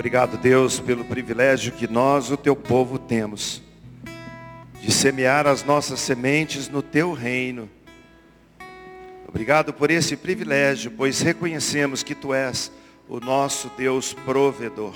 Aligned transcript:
Obrigado, 0.00 0.38
Deus, 0.38 0.80
pelo 0.80 1.04
privilégio 1.04 1.72
que 1.72 1.86
nós, 1.86 2.30
o 2.30 2.36
teu 2.38 2.56
povo, 2.56 2.98
temos 2.98 3.60
de 4.80 4.90
semear 4.90 5.46
as 5.46 5.62
nossas 5.62 6.00
sementes 6.00 6.70
no 6.70 6.80
teu 6.80 7.12
reino. 7.12 7.68
Obrigado 9.28 9.74
por 9.74 9.90
esse 9.90 10.16
privilégio, 10.16 10.90
pois 10.90 11.20
reconhecemos 11.20 12.02
que 12.02 12.14
tu 12.14 12.32
és 12.32 12.72
o 13.10 13.20
nosso 13.20 13.70
Deus 13.76 14.14
provedor. 14.14 14.94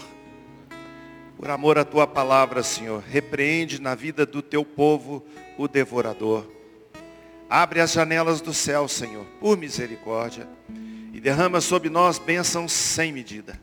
Por 1.37 1.51
amor 1.51 1.77
à 1.77 1.85
tua 1.85 2.07
palavra, 2.07 2.63
Senhor, 2.63 3.05
repreende 3.07 3.83
na 3.83 3.95
vida 3.95 4.25
do 4.25 4.41
teu 4.41 4.65
povo 4.65 5.23
o 5.59 5.69
devorador. 5.69 6.51
Abre 7.51 7.79
as 7.81 7.93
janelas 7.93 8.41
do 8.41 8.55
céu, 8.55 8.89
Senhor, 8.89 9.27
por 9.39 9.59
misericórdia, 9.59 10.49
e 11.13 11.21
derrama 11.21 11.61
sobre 11.61 11.91
nós 11.91 12.19
bênçãos 12.19 12.73
sem 12.73 13.13
medida. 13.13 13.61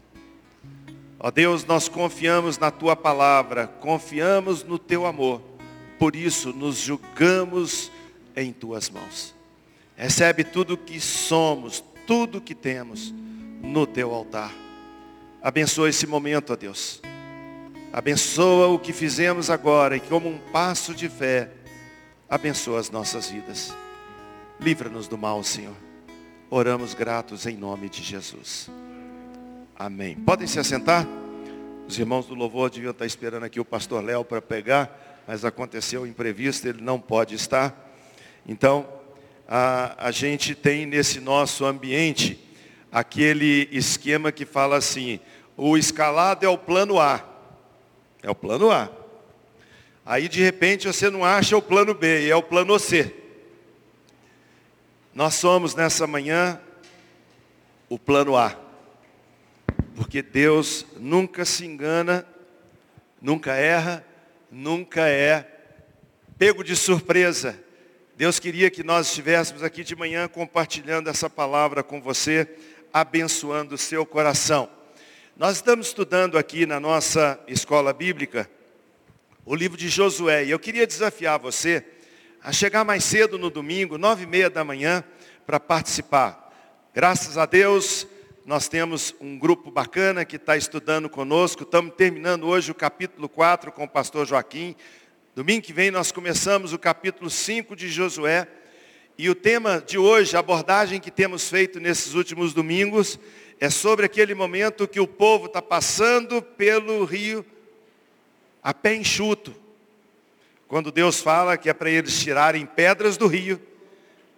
Ó 1.24 1.30
Deus, 1.30 1.64
nós 1.64 1.88
confiamos 1.88 2.58
na 2.58 2.72
tua 2.72 2.96
palavra, 2.96 3.68
confiamos 3.68 4.64
no 4.64 4.80
teu 4.80 5.06
amor, 5.06 5.40
por 6.00 6.16
isso 6.16 6.52
nos 6.52 6.78
julgamos 6.78 7.92
em 8.36 8.52
tuas 8.52 8.90
mãos. 8.90 9.36
Recebe 9.96 10.44
tudo 10.44 10.74
o 10.74 10.78
que 10.78 11.00
somos, 11.00 11.84
tudo 12.08 12.40
o 12.40 12.42
que 12.42 12.56
temos 12.56 13.14
no 13.62 13.86
teu 13.86 14.12
altar. 14.12 14.52
Abençoa 15.44 15.90
esse 15.90 16.08
momento, 16.08 16.54
ó 16.54 16.56
Deus. 16.56 17.00
Abençoa 17.94 18.70
o 18.70 18.80
que 18.80 18.92
fizemos 18.92 19.52
agora 19.52 19.96
e 19.96 20.00
como 20.00 20.28
um 20.28 20.40
passo 20.52 20.92
de 20.96 21.08
fé, 21.08 21.52
abençoa 22.28 22.80
as 22.80 22.90
nossas 22.90 23.30
vidas. 23.30 23.72
Livra-nos 24.60 25.08
do 25.08 25.20
mal, 25.20 25.44
Senhor. 25.44 25.76
Oramos 26.50 26.96
gratos 26.96 27.46
em 27.46 27.56
nome 27.56 27.90
de 27.90 28.02
Jesus. 28.02 28.72
Amém. 29.84 30.16
Podem 30.16 30.46
se 30.46 30.60
assentar? 30.60 31.08
Os 31.88 31.98
irmãos 31.98 32.28
do 32.28 32.36
louvor 32.36 32.70
deviam 32.70 32.92
estar 32.92 33.08
esperando 33.08 33.46
aqui 33.46 33.60
o 33.60 33.66
pastor 33.66 34.04
Léo 34.04 34.24
para 34.24 34.40
pegar, 34.40 35.24
mas 35.26 35.44
aconteceu 35.44 36.04
o 36.04 36.08
imprevisto, 36.08 36.68
ele 36.68 36.84
não 36.84 37.00
pode 37.00 37.34
estar. 37.34 37.92
Então, 38.48 38.88
a, 39.48 39.96
a 40.08 40.12
gente 40.12 40.54
tem 40.54 40.86
nesse 40.86 41.20
nosso 41.20 41.66
ambiente 41.66 42.40
aquele 42.92 43.68
esquema 43.72 44.32
que 44.32 44.46
fala 44.46 44.78
assim, 44.78 45.20
o 45.58 45.76
escalado 45.76 46.46
é 46.46 46.50
o 46.50 46.60
plano 46.60 47.00
A. 47.00 47.20
É 48.22 48.30
o 48.30 48.36
plano 48.36 48.70
A. 48.70 48.88
Aí 50.06 50.30
de 50.30 50.44
repente 50.44 50.86
você 50.86 51.10
não 51.10 51.26
acha 51.26 51.58
o 51.58 51.62
plano 51.62 51.96
B, 51.96 52.30
é 52.30 52.36
o 52.36 52.44
plano 52.44 52.78
C. 52.78 53.16
Nós 55.12 55.34
somos 55.34 55.74
nessa 55.74 56.06
manhã 56.06 56.62
o 57.90 57.98
plano 57.98 58.38
A. 58.38 58.61
Porque 60.02 60.24
Deus 60.24 60.84
nunca 60.98 61.46
se 61.46 61.64
engana, 61.64 62.26
nunca 63.22 63.54
erra, 63.54 64.04
nunca 64.50 65.08
é 65.08 65.46
pego 66.40 66.64
de 66.64 66.76
surpresa. 66.76 67.56
Deus 68.18 68.40
queria 68.40 68.72
que 68.72 68.84
nós 68.84 69.10
estivéssemos 69.10 69.62
aqui 69.62 69.84
de 69.84 69.96
manhã 69.96 70.28
compartilhando 70.28 71.08
essa 71.08 71.30
palavra 71.30 71.84
com 71.84 72.02
você, 72.02 72.50
abençoando 72.92 73.76
o 73.76 73.78
seu 73.78 74.04
coração. 74.04 74.68
Nós 75.38 75.58
estamos 75.58 75.86
estudando 75.86 76.36
aqui 76.36 76.66
na 76.66 76.80
nossa 76.80 77.40
escola 77.48 77.94
bíblica 77.94 78.50
o 79.46 79.54
livro 79.54 79.78
de 79.78 79.88
Josué. 79.88 80.46
E 80.46 80.50
eu 80.50 80.58
queria 80.58 80.88
desafiar 80.88 81.38
você 81.38 81.86
a 82.42 82.52
chegar 82.52 82.84
mais 82.84 83.04
cedo 83.04 83.38
no 83.38 83.52
domingo, 83.52 84.00
nove 84.00 84.24
e 84.24 84.28
meia 84.28 84.50
da 84.50 84.64
manhã, 84.64 85.04
para 85.46 85.60
participar. 85.60 86.52
Graças 86.92 87.38
a 87.38 87.46
Deus, 87.46 88.08
nós 88.46 88.68
temos 88.68 89.14
um 89.22 89.38
grupo 89.38 89.70
bacana 89.70 90.26
que 90.26 90.36
está 90.36 90.58
estudando 90.58 91.08
conosco. 91.08 91.62
Estamos 91.62 91.94
terminando 91.96 92.48
hoje 92.48 92.72
o 92.72 92.76
capítulo 92.76 93.30
4 93.30 93.72
com 93.72 93.84
o 93.84 93.88
pastor 93.88 94.26
Joaquim. 94.26 94.76
Domingo 95.36 95.62
que 95.62 95.72
vem 95.72 95.92
nós 95.92 96.12
começamos 96.12 96.74
o 96.74 96.80
capítulo 96.80 97.30
5 97.30 97.76
de 97.76 97.88
Josué. 97.88 98.48
E 99.16 99.30
o 99.30 99.36
tema 99.36 99.84
de 99.86 99.98
hoje, 99.98 100.36
a 100.36 100.40
abordagem 100.40 101.00
que 101.00 101.12
temos 101.12 101.50
feito 101.50 101.80
nesses 101.80 102.16
últimos 102.16 102.52
domingos, 102.52 103.20
é 103.60 103.70
sobre 103.70 104.08
aquele 104.08 104.34
momento 104.34 104.88
que 104.88 105.00
o 105.00 105.08
povo 105.08 105.46
está 105.46 105.62
passando 105.62 106.42
pelo 106.42 107.04
rio 107.06 107.46
a 108.64 108.74
pé 108.74 108.96
enxuto. 108.96 109.54
Quando 110.68 110.92
Deus 110.92 111.22
fala 111.22 111.58
que 111.58 111.70
é 111.70 111.74
para 111.74 111.92
eles 111.92 112.20
tirarem 112.20 112.66
pedras 112.66 113.18
do 113.18 113.28
rio 113.28 113.62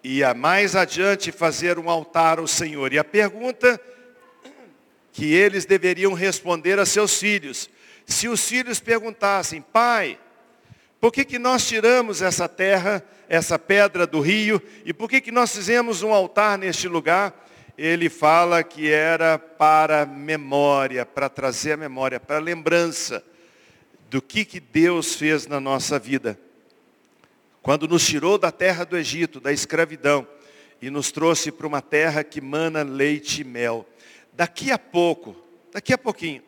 e 0.04 0.22
a 0.24 0.34
mais 0.34 0.76
adiante 0.76 1.32
fazer 1.32 1.80
um 1.80 1.90
altar 1.90 2.40
ao 2.40 2.48
Senhor. 2.48 2.92
E 2.92 3.00
a 3.00 3.04
pergunta 3.04 3.80
que 5.14 5.32
eles 5.32 5.64
deveriam 5.64 6.14
responder 6.14 6.80
a 6.80 6.86
seus 6.86 7.20
filhos. 7.20 7.70
Se 8.06 8.28
os 8.28 8.50
filhos 8.50 8.80
perguntassem, 8.80 9.62
pai, 9.62 10.20
por 11.00 11.14
que, 11.14 11.24
que 11.24 11.38
nós 11.38 11.68
tiramos 11.68 12.22
essa 12.22 12.50
terra, 12.50 13.06
essa 13.30 13.60
pedra 13.60 14.08
do 14.08 14.20
rio, 14.20 14.62
e 14.84 14.92
por 14.92 15.08
que, 15.08 15.22
que 15.22 15.32
nós 15.32 15.56
fizemos 15.56 16.02
um 16.02 16.12
altar 16.12 16.58
neste 16.58 16.88
lugar? 16.88 17.48
Ele 17.78 18.10
fala 18.10 18.64
que 18.64 18.92
era 18.92 19.38
para 19.38 20.06
memória, 20.06 21.06
para 21.06 21.30
trazer 21.30 21.74
a 21.74 21.78
memória, 21.78 22.20
para 22.20 22.40
lembrança 22.40 23.24
do 24.10 24.22
que, 24.22 24.44
que 24.44 24.60
Deus 24.60 25.14
fez 25.14 25.46
na 25.46 25.60
nossa 25.60 26.00
vida. 26.00 26.40
Quando 27.62 27.88
nos 27.88 28.06
tirou 28.06 28.38
da 28.38 28.52
terra 28.52 28.84
do 28.84 28.98
Egito, 28.98 29.40
da 29.40 29.52
escravidão, 29.52 30.28
e 30.82 30.90
nos 30.90 31.12
trouxe 31.12 31.52
para 31.52 31.68
uma 31.68 31.82
terra 31.82 32.24
que 32.24 32.42
mana 32.42 32.84
leite 32.84 33.42
e 33.42 33.44
mel 33.44 33.88
daqui 34.36 34.72
a 34.72 34.78
pouco, 34.78 35.36
daqui 35.72 35.94
a 35.94 35.98
pouquinho, 35.98 36.44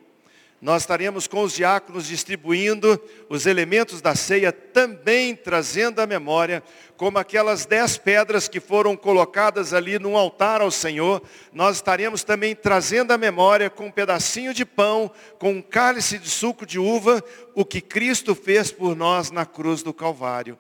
nós 0.62 0.82
estaremos 0.82 1.28
com 1.28 1.44
os 1.44 1.54
diáconos 1.54 2.08
distribuindo 2.08 3.00
os 3.30 3.46
elementos 3.46 4.02
da 4.02 4.16
ceia, 4.16 4.52
também 4.52 5.36
trazendo 5.36 6.00
à 6.00 6.08
memória, 6.08 6.64
como 6.98 7.20
aquelas 7.20 7.68
dez 7.68 7.98
pedras 7.98 8.48
que 8.48 8.60
foram 8.60 8.96
colocadas 8.96 9.74
ali 9.74 10.00
no 10.00 10.18
altar 10.18 10.62
ao 10.62 10.72
Senhor, 10.72 11.22
nós 11.54 11.76
estaremos 11.76 12.24
também 12.24 12.56
trazendo 12.56 13.12
à 13.12 13.18
memória 13.18 13.70
com 13.70 13.88
um 13.88 13.92
pedacinho 13.92 14.56
de 14.56 14.66
pão, 14.66 15.12
com 15.38 15.52
um 15.52 15.62
cálice 15.62 16.18
de 16.18 16.30
suco 16.30 16.66
de 16.66 16.80
uva, 16.80 17.24
o 17.54 17.64
que 17.66 17.82
Cristo 17.82 18.34
fez 18.34 18.72
por 18.72 18.96
nós 18.96 19.30
na 19.30 19.46
cruz 19.46 19.84
do 19.84 19.94
Calvário. 19.94 20.58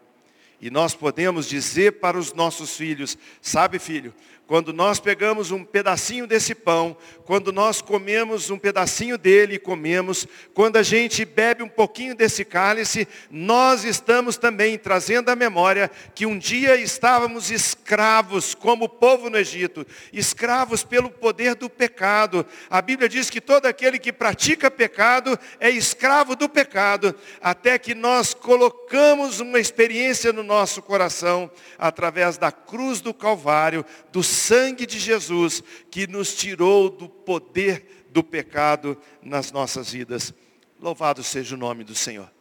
E 0.61 0.69
nós 0.69 0.93
podemos 0.93 1.47
dizer 1.47 1.99
para 1.99 2.17
os 2.17 2.33
nossos 2.33 2.75
filhos, 2.77 3.17
sabe 3.41 3.79
filho, 3.79 4.13
quando 4.47 4.71
nós 4.71 4.99
pegamos 4.99 5.49
um 5.49 5.63
pedacinho 5.63 6.27
desse 6.27 6.53
pão, 6.53 6.95
quando 7.25 7.51
nós 7.51 7.81
comemos 7.81 8.51
um 8.51 8.59
pedacinho 8.59 9.17
dele 9.17 9.55
e 9.55 9.59
comemos, 9.59 10.27
quando 10.53 10.77
a 10.77 10.83
gente 10.83 11.25
bebe 11.25 11.63
um 11.63 11.67
pouquinho 11.67 12.13
desse 12.13 12.45
cálice, 12.45 13.07
nós 13.31 13.83
estamos 13.83 14.37
também 14.37 14.77
trazendo 14.77 15.29
à 15.29 15.35
memória 15.35 15.89
que 16.13 16.27
um 16.27 16.37
dia 16.37 16.75
estávamos 16.75 17.49
escravos, 17.49 18.53
como 18.53 18.85
o 18.85 18.89
povo 18.89 19.29
no 19.29 19.37
Egito, 19.37 19.85
escravos 20.13 20.83
pelo 20.83 21.09
poder 21.09 21.55
do 21.55 21.67
pecado. 21.67 22.45
A 22.69 22.81
Bíblia 22.81 23.09
diz 23.09 23.31
que 23.31 23.41
todo 23.41 23.65
aquele 23.65 23.97
que 23.97 24.13
pratica 24.13 24.69
pecado 24.69 25.39
é 25.59 25.71
escravo 25.71 26.35
do 26.35 26.47
pecado, 26.47 27.15
até 27.41 27.79
que 27.79 27.95
nós 27.95 28.35
colocamos 28.35 29.39
uma 29.39 29.59
experiência 29.59 30.31
no 30.31 30.43
nosso 30.43 30.83
coração, 30.83 31.49
através 31.79 32.37
da 32.37 32.51
cruz 32.51 33.01
do 33.01 33.13
Calvário, 33.13 33.83
do 34.11 34.21
sangue 34.35 34.85
de 34.85 34.99
Jesus 34.99 35.63
que 35.89 36.05
nos 36.05 36.35
tirou 36.35 36.89
do 36.89 37.09
poder 37.09 38.05
do 38.11 38.23
pecado 38.23 38.97
nas 39.21 39.51
nossas 39.51 39.91
vidas. 39.91 40.33
Louvado 40.79 41.23
seja 41.23 41.55
o 41.55 41.57
nome 41.57 41.83
do 41.83 41.95
Senhor. 41.95 42.31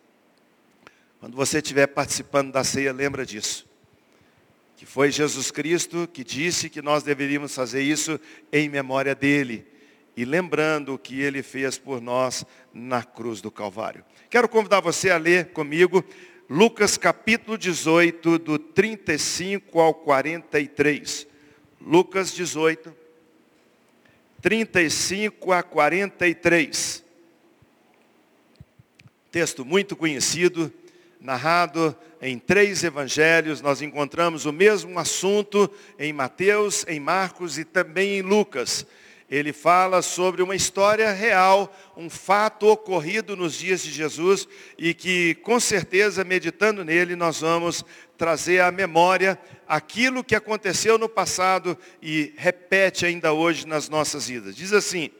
Quando 1.18 1.36
você 1.36 1.58
estiver 1.58 1.86
participando 1.86 2.52
da 2.52 2.62
ceia, 2.62 2.92
lembra 2.92 3.24
disso. 3.24 3.66
Que 4.76 4.84
foi 4.84 5.10
Jesus 5.10 5.50
Cristo 5.50 6.08
que 6.12 6.22
disse 6.22 6.68
que 6.68 6.82
nós 6.82 7.02
deveríamos 7.02 7.54
fazer 7.54 7.82
isso 7.82 8.20
em 8.52 8.68
memória 8.68 9.14
dele. 9.14 9.66
E 10.16 10.24
lembrando 10.24 10.94
o 10.94 10.98
que 10.98 11.20
ele 11.20 11.42
fez 11.42 11.78
por 11.78 12.00
nós 12.00 12.44
na 12.72 13.02
cruz 13.02 13.40
do 13.40 13.50
Calvário. 13.50 14.04
Quero 14.28 14.48
convidar 14.48 14.80
você 14.80 15.10
a 15.10 15.16
ler 15.16 15.52
comigo 15.52 16.04
Lucas 16.48 16.98
capítulo 16.98 17.56
18, 17.56 18.38
do 18.38 18.58
35 18.58 19.80
ao 19.80 19.94
43. 19.94 21.26
Lucas 21.86 22.32
18, 22.32 22.96
35 24.40 25.52
a 25.52 25.62
43. 25.62 27.04
Texto 29.30 29.66
muito 29.66 29.94
conhecido, 29.94 30.72
narrado 31.20 31.94
em 32.22 32.38
três 32.38 32.82
evangelhos. 32.82 33.60
Nós 33.60 33.82
encontramos 33.82 34.46
o 34.46 34.52
mesmo 34.52 34.98
assunto 34.98 35.70
em 35.98 36.10
Mateus, 36.10 36.86
em 36.88 36.98
Marcos 36.98 37.58
e 37.58 37.66
também 37.66 38.16
em 38.20 38.22
Lucas. 38.22 38.86
Ele 39.30 39.52
fala 39.52 40.00
sobre 40.00 40.42
uma 40.42 40.56
história 40.56 41.12
real, 41.12 41.74
um 41.96 42.08
fato 42.08 42.66
ocorrido 42.66 43.36
nos 43.36 43.58
dias 43.58 43.82
de 43.82 43.90
Jesus 43.90 44.48
e 44.78 44.94
que, 44.94 45.34
com 45.36 45.60
certeza, 45.60 46.24
meditando 46.24 46.82
nele, 46.82 47.14
nós 47.14 47.40
vamos 47.40 47.84
trazer 48.16 48.60
à 48.60 48.70
memória 48.70 49.38
aquilo 49.68 50.24
que 50.24 50.34
aconteceu 50.34 50.98
no 50.98 51.08
passado 51.08 51.76
e 52.00 52.32
repete 52.36 53.06
ainda 53.06 53.32
hoje 53.32 53.66
nas 53.66 53.88
nossas 53.88 54.28
vidas. 54.28 54.56
Diz 54.56 54.72
assim: 54.72 55.10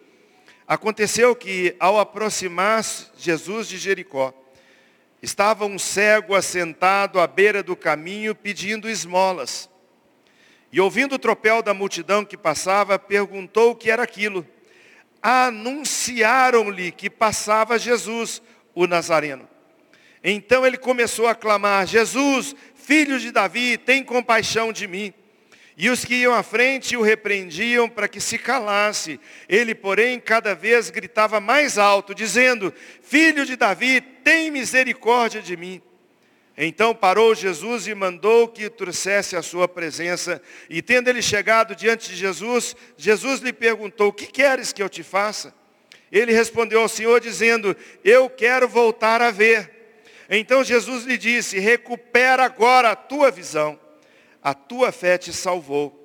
Aconteceu 0.67 1.35
que, 1.37 1.76
ao 1.79 1.99
aproximar-se 1.99 3.06
Jesus 3.17 3.69
de 3.69 3.76
Jericó, 3.76 4.32
estava 5.23 5.67
um 5.67 5.79
cego 5.79 6.35
assentado 6.35 7.20
à 7.20 7.26
beira 7.26 7.62
do 7.62 7.76
caminho 7.76 8.35
pedindo 8.35 8.88
esmolas. 8.88 9.69
E 10.73 10.81
ouvindo 10.81 11.14
o 11.14 11.19
tropel 11.19 11.62
da 11.62 11.73
multidão 11.73 12.25
que 12.25 12.37
passava, 12.37 12.99
perguntou 12.99 13.70
o 13.70 13.76
que 13.76 13.90
era 13.90 14.02
aquilo. 14.02 14.47
Anunciaram-lhe 15.23 16.90
que 16.90 17.08
passava 17.08 17.79
Jesus, 17.79 18.43
o 18.75 18.87
Nazareno. 18.87 19.49
Então 20.23 20.67
ele 20.67 20.79
começou 20.79 21.26
a 21.26 21.35
clamar: 21.35 21.87
Jesus, 21.87 22.56
filho 22.84 23.19
de 23.19 23.31
Davi, 23.31 23.78
tem 23.78 24.04
compaixão 24.04 24.72
de 24.72 24.86
mim. 24.86 25.12
E 25.76 25.90
os 25.90 26.04
que 26.04 26.14
iam 26.14 26.32
à 26.32 26.42
frente 26.42 26.96
o 26.96 27.02
repreendiam 27.02 27.88
para 27.88 28.06
que 28.06 28.20
se 28.20 28.38
calasse. 28.38 29.19
Ele, 29.48 29.75
porém, 29.75 30.20
cada 30.20 30.54
vez 30.54 30.90
gritava 30.90 31.40
mais 31.40 31.78
alto, 31.78 32.14
dizendo: 32.14 32.72
Filho 33.02 33.44
de 33.44 33.56
Davi, 33.56 34.00
tem 34.00 34.50
misericórdia 34.50 35.42
de 35.42 35.56
mim. 35.56 35.82
Então 36.56 36.94
parou 36.94 37.34
Jesus 37.34 37.88
e 37.88 37.94
mandou 37.94 38.46
que 38.46 38.70
trouxesse 38.70 39.34
a 39.34 39.42
sua 39.42 39.66
presença. 39.66 40.40
E 40.70 40.80
tendo 40.80 41.08
ele 41.08 41.20
chegado 41.20 41.75
diante 41.75 42.10
de 42.10 42.16
Jesus, 42.16 42.76
Jesus 42.96 43.40
lhe 43.40 43.52
perguntou: 43.52 44.12
que 44.12 44.26
queres 44.26 44.72
que 44.72 44.82
eu 44.82 44.88
te 44.88 45.02
faça? 45.02 45.52
Ele 46.12 46.32
respondeu 46.32 46.82
ao 46.82 46.88
Senhor, 46.88 47.20
dizendo: 47.20 47.76
Eu 48.04 48.30
quero 48.30 48.69
voltar 48.69 49.20
a 49.20 49.32
ver. 49.32 49.74
Então 50.29 50.65
Jesus 50.65 51.05
lhe 51.05 51.19
disse: 51.19 51.59
Recupera 51.59 52.44
agora 52.44 52.91
a 52.91 52.97
tua 52.97 53.31
visão 53.31 53.79
a 54.44 54.53
tua 54.53 54.93
fé 54.93 55.17
te 55.17 55.32
salvou. 55.32 56.03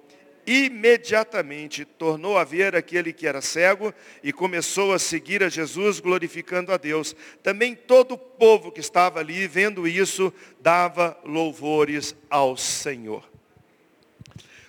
Imediatamente 0.48 1.84
tornou 1.84 2.38
a 2.38 2.46
ver 2.46 2.74
aquele 2.74 3.12
que 3.12 3.28
era 3.28 3.42
cego 3.42 3.94
e 4.24 4.32
começou 4.32 4.94
a 4.94 4.98
seguir 4.98 5.44
a 5.44 5.50
Jesus, 5.50 6.00
glorificando 6.00 6.72
a 6.72 6.78
Deus. 6.78 7.14
Também 7.44 7.76
todo 7.76 8.14
o 8.14 8.18
povo 8.18 8.72
que 8.72 8.80
estava 8.80 9.20
ali, 9.20 9.46
vendo 9.46 9.86
isso, 9.86 10.34
dava 10.62 11.20
louvores 11.26 12.16
ao 12.30 12.56
Senhor. 12.56 13.30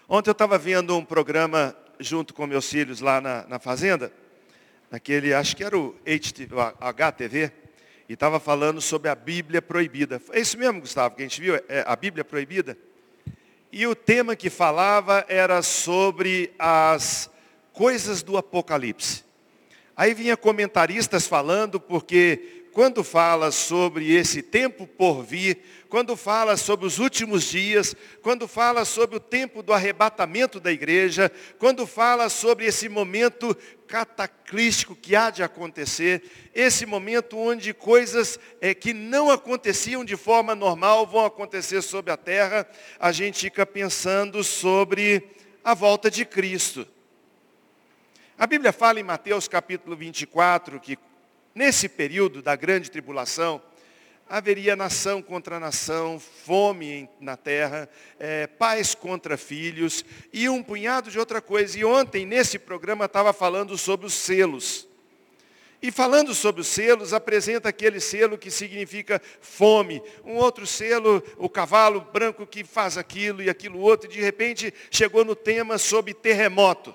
Ontem 0.08 0.30
eu 0.30 0.32
estava 0.32 0.58
vendo 0.58 0.94
um 0.98 1.04
programa 1.04 1.74
junto 2.00 2.34
com 2.34 2.46
meus 2.46 2.68
filhos 2.68 3.00
lá 3.00 3.20
na, 3.20 3.46
na 3.46 3.58
fazenda, 3.60 4.12
naquele, 4.90 5.32
acho 5.32 5.56
que 5.56 5.62
era 5.62 5.78
o 5.78 5.94
HTV, 6.04 7.52
e 8.10 8.14
estava 8.14 8.40
falando 8.40 8.80
sobre 8.80 9.08
a 9.08 9.14
Bíblia 9.14 9.62
proibida. 9.62 10.20
É 10.32 10.40
isso 10.40 10.58
mesmo, 10.58 10.80
Gustavo, 10.80 11.14
que 11.14 11.22
a 11.22 11.24
gente 11.24 11.40
viu? 11.40 11.54
É 11.68 11.84
a 11.86 11.94
Bíblia 11.94 12.24
proibida? 12.24 12.76
E 13.70 13.86
o 13.86 13.94
tema 13.94 14.34
que 14.34 14.50
falava 14.50 15.24
era 15.28 15.62
sobre 15.62 16.52
as 16.58 17.30
coisas 17.72 18.20
do 18.20 18.36
Apocalipse. 18.36 19.22
Aí 19.96 20.12
vinha 20.12 20.36
comentaristas 20.36 21.28
falando, 21.28 21.78
porque 21.78 22.59
quando 22.72 23.02
fala 23.02 23.50
sobre 23.50 24.12
esse 24.14 24.42
tempo 24.42 24.86
por 24.86 25.22
vir, 25.22 25.58
quando 25.88 26.16
fala 26.16 26.56
sobre 26.56 26.86
os 26.86 26.98
últimos 26.98 27.44
dias, 27.44 27.96
quando 28.22 28.46
fala 28.46 28.84
sobre 28.84 29.16
o 29.16 29.20
tempo 29.20 29.62
do 29.62 29.72
arrebatamento 29.72 30.60
da 30.60 30.70
igreja, 30.70 31.30
quando 31.58 31.86
fala 31.86 32.28
sobre 32.28 32.66
esse 32.66 32.88
momento 32.88 33.56
cataclístico 33.88 34.94
que 34.94 35.16
há 35.16 35.30
de 35.30 35.42
acontecer, 35.42 36.22
esse 36.54 36.86
momento 36.86 37.36
onde 37.36 37.74
coisas 37.74 38.38
é, 38.60 38.72
que 38.72 38.92
não 38.92 39.30
aconteciam 39.30 40.04
de 40.04 40.16
forma 40.16 40.54
normal 40.54 41.06
vão 41.06 41.24
acontecer 41.24 41.82
sobre 41.82 42.12
a 42.12 42.16
terra, 42.16 42.68
a 43.00 43.10
gente 43.10 43.40
fica 43.40 43.66
pensando 43.66 44.44
sobre 44.44 45.28
a 45.64 45.74
volta 45.74 46.08
de 46.08 46.24
Cristo. 46.24 46.86
A 48.38 48.46
Bíblia 48.46 48.72
fala 48.72 49.00
em 49.00 49.02
Mateus 49.02 49.48
capítulo 49.48 49.96
24 49.96 50.78
que 50.80 50.96
nesse 51.60 51.90
período 51.90 52.40
da 52.40 52.56
grande 52.56 52.90
tribulação, 52.90 53.60
haveria 54.26 54.74
nação 54.74 55.20
contra 55.20 55.60
nação, 55.60 56.18
fome 56.18 57.06
na 57.20 57.36
terra, 57.36 57.86
é, 58.18 58.46
pais 58.46 58.94
contra 58.94 59.36
filhos 59.36 60.02
e 60.32 60.48
um 60.48 60.62
punhado 60.62 61.10
de 61.10 61.18
outra 61.18 61.42
coisa. 61.42 61.78
E 61.78 61.84
ontem, 61.84 62.24
nesse 62.24 62.58
programa, 62.58 63.04
estava 63.04 63.34
falando 63.34 63.76
sobre 63.76 64.06
os 64.06 64.14
selos. 64.14 64.88
E 65.82 65.90
falando 65.90 66.34
sobre 66.34 66.62
os 66.62 66.66
selos, 66.66 67.12
apresenta 67.12 67.68
aquele 67.68 68.00
selo 68.00 68.38
que 68.38 68.50
significa 68.50 69.20
fome. 69.42 70.02
Um 70.24 70.36
outro 70.36 70.66
selo, 70.66 71.22
o 71.36 71.46
cavalo 71.46 72.00
branco 72.10 72.46
que 72.46 72.64
faz 72.64 72.96
aquilo 72.96 73.42
e 73.42 73.50
aquilo 73.50 73.80
outro. 73.80 74.08
E 74.08 74.14
de 74.14 74.20
repente 74.22 74.72
chegou 74.90 75.26
no 75.26 75.36
tema 75.36 75.76
sobre 75.76 76.14
terremoto. 76.14 76.94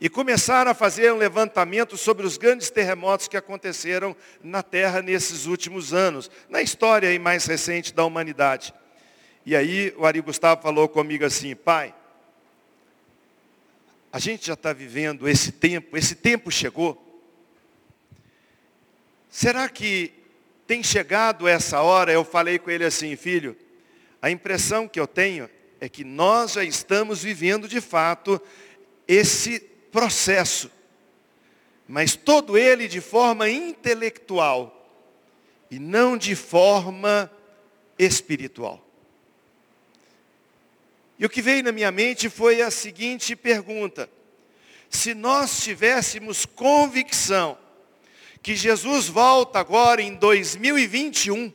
E 0.00 0.08
começaram 0.10 0.70
a 0.70 0.74
fazer 0.74 1.12
um 1.12 1.16
levantamento 1.16 1.96
sobre 1.96 2.26
os 2.26 2.36
grandes 2.36 2.68
terremotos 2.68 3.28
que 3.28 3.36
aconteceram 3.36 4.14
na 4.42 4.62
Terra 4.62 5.00
nesses 5.00 5.46
últimos 5.46 5.94
anos, 5.94 6.30
na 6.48 6.60
história 6.60 7.18
mais 7.18 7.46
recente 7.46 7.94
da 7.94 8.04
humanidade. 8.04 8.74
E 9.44 9.56
aí 9.56 9.94
o 9.96 10.04
Ari 10.04 10.20
Gustavo 10.20 10.60
falou 10.60 10.88
comigo 10.88 11.24
assim, 11.24 11.54
pai, 11.54 11.94
a 14.12 14.18
gente 14.18 14.46
já 14.46 14.54
está 14.54 14.72
vivendo 14.72 15.28
esse 15.28 15.52
tempo, 15.52 15.96
esse 15.96 16.14
tempo 16.14 16.50
chegou. 16.50 17.02
Será 19.30 19.68
que 19.68 20.12
tem 20.66 20.82
chegado 20.82 21.46
essa 21.46 21.80
hora? 21.80 22.12
Eu 22.12 22.24
falei 22.24 22.58
com 22.58 22.70
ele 22.70 22.84
assim, 22.84 23.14
filho, 23.16 23.56
a 24.20 24.30
impressão 24.30 24.88
que 24.88 24.98
eu 24.98 25.06
tenho 25.06 25.48
é 25.80 25.88
que 25.88 26.04
nós 26.04 26.52
já 26.52 26.64
estamos 26.64 27.22
vivendo 27.22 27.68
de 27.68 27.80
fato 27.80 28.40
esse 29.06 29.60
processo, 29.96 30.70
mas 31.88 32.14
todo 32.14 32.58
ele 32.58 32.86
de 32.86 33.00
forma 33.00 33.48
intelectual 33.48 34.86
e 35.70 35.78
não 35.78 36.18
de 36.18 36.36
forma 36.36 37.32
espiritual. 37.98 38.86
E 41.18 41.24
o 41.24 41.30
que 41.30 41.40
veio 41.40 41.64
na 41.64 41.72
minha 41.72 41.90
mente 41.90 42.28
foi 42.28 42.60
a 42.60 42.70
seguinte 42.70 43.34
pergunta: 43.34 44.06
se 44.90 45.14
nós 45.14 45.62
tivéssemos 45.64 46.44
convicção 46.44 47.56
que 48.42 48.54
Jesus 48.54 49.08
volta 49.08 49.58
agora 49.60 50.02
em 50.02 50.14
2021, 50.14 51.50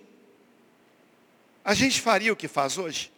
a 1.63 1.75
gente 1.75 2.01
faria 2.01 2.33
o 2.33 2.35
que 2.35 2.47
faz 2.47 2.79
hoje? 2.79 3.11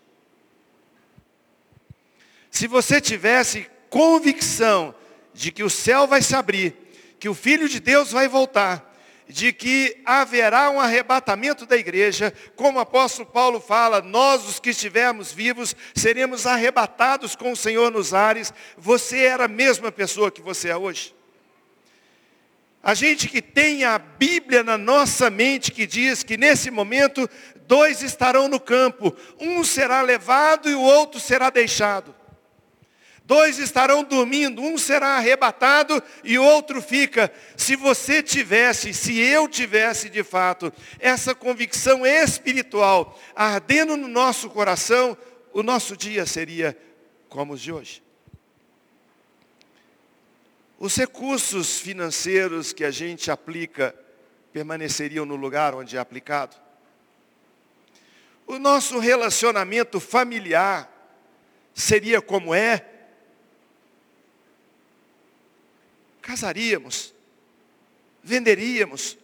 Se 2.51 2.67
você 2.67 2.99
tivesse 2.99 3.69
convicção 3.89 4.93
de 5.33 5.51
que 5.51 5.63
o 5.63 5.69
céu 5.69 6.07
vai 6.07 6.21
se 6.21 6.35
abrir, 6.35 6.75
que 7.19 7.29
o 7.29 7.33
Filho 7.33 7.67
de 7.67 7.79
Deus 7.79 8.11
vai 8.11 8.27
voltar, 8.27 8.93
de 9.27 9.53
que 9.53 10.01
haverá 10.05 10.69
um 10.69 10.79
arrebatamento 10.79 11.65
da 11.65 11.77
igreja, 11.77 12.33
como 12.55 12.77
o 12.77 12.81
apóstolo 12.81 13.27
Paulo 13.27 13.59
fala, 13.59 14.01
nós 14.01 14.45
os 14.45 14.59
que 14.59 14.71
estivermos 14.71 15.31
vivos 15.31 15.75
seremos 15.95 16.45
arrebatados 16.45 17.35
com 17.35 17.51
o 17.51 17.55
Senhor 17.55 17.91
nos 17.91 18.13
ares. 18.13 18.53
Você 18.77 19.19
era 19.19 19.45
a 19.45 19.47
mesma 19.47 19.91
pessoa 19.91 20.31
que 20.31 20.41
você 20.41 20.69
é 20.69 20.77
hoje? 20.77 21.15
A 22.83 22.93
gente 22.93 23.29
que 23.29 23.41
tem 23.41 23.85
a 23.85 23.97
Bíblia 23.97 24.61
na 24.61 24.77
nossa 24.77 25.29
mente 25.29 25.71
que 25.71 25.87
diz 25.87 26.21
que 26.21 26.35
nesse 26.35 26.69
momento 26.69 27.29
dois 27.65 28.03
estarão 28.03 28.49
no 28.49 28.59
campo, 28.59 29.15
um 29.39 29.63
será 29.63 30.01
levado 30.01 30.69
e 30.69 30.75
o 30.75 30.81
outro 30.81 31.17
será 31.17 31.49
deixado. 31.49 32.13
Dois 33.25 33.57
estarão 33.57 34.03
dormindo, 34.03 34.61
um 34.61 34.77
será 34.77 35.15
arrebatado 35.15 36.03
e 36.25 36.37
outro 36.37 36.81
fica. 36.81 37.31
Se 37.55 37.75
você 37.75 38.21
tivesse, 38.21 38.93
se 38.93 39.17
eu 39.17 39.47
tivesse 39.47 40.09
de 40.09 40.23
fato, 40.23 40.73
essa 40.99 41.33
convicção 41.33 42.05
espiritual 42.05 43.17
ardendo 43.33 43.95
no 43.95 44.09
nosso 44.09 44.49
coração, 44.49 45.17
o 45.53 45.63
nosso 45.63 45.95
dia 45.95 46.25
seria 46.25 46.77
como 47.29 47.53
os 47.53 47.61
de 47.61 47.71
hoje. 47.71 48.03
Os 50.77 50.97
recursos 50.97 51.79
financeiros 51.79 52.73
que 52.73 52.83
a 52.83 52.91
gente 52.91 53.31
aplica 53.31 53.95
permaneceriam 54.51 55.25
no 55.25 55.37
lugar 55.37 55.73
onde 55.73 55.95
é 55.95 55.99
aplicado. 55.99 56.57
O 58.45 58.59
nosso 58.59 58.99
relacionamento 58.99 60.01
familiar 60.01 60.91
seria 61.73 62.21
como 62.21 62.53
é 62.53 62.89
casaríamos, 66.23 67.13
venderíamos, 68.23 69.17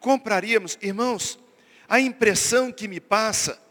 compraríamos. 0.00 0.78
Irmãos, 0.80 1.38
a 1.86 2.00
impressão 2.00 2.72
que 2.72 2.88
me 2.88 2.98
passa 2.98 3.62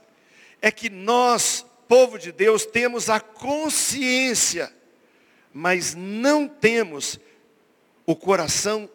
é 0.62 0.72
que 0.72 0.90
nós, 0.90 1.66
povo 1.88 2.18
de 2.18 2.32
Deus, 2.32 2.66
temos 2.66 3.10
a 3.10 3.20
consciência, 3.20 4.72
mas 5.52 5.96
não 5.96 6.48
temos 6.48 7.20
o 8.06 8.16
coração 8.16 8.90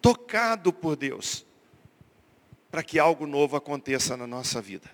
tocado 0.00 0.72
por 0.72 0.96
Deus 0.96 1.46
para 2.70 2.82
que 2.82 2.98
algo 2.98 3.26
novo 3.26 3.54
aconteça 3.54 4.16
na 4.16 4.26
nossa 4.26 4.60
vida. 4.60 4.90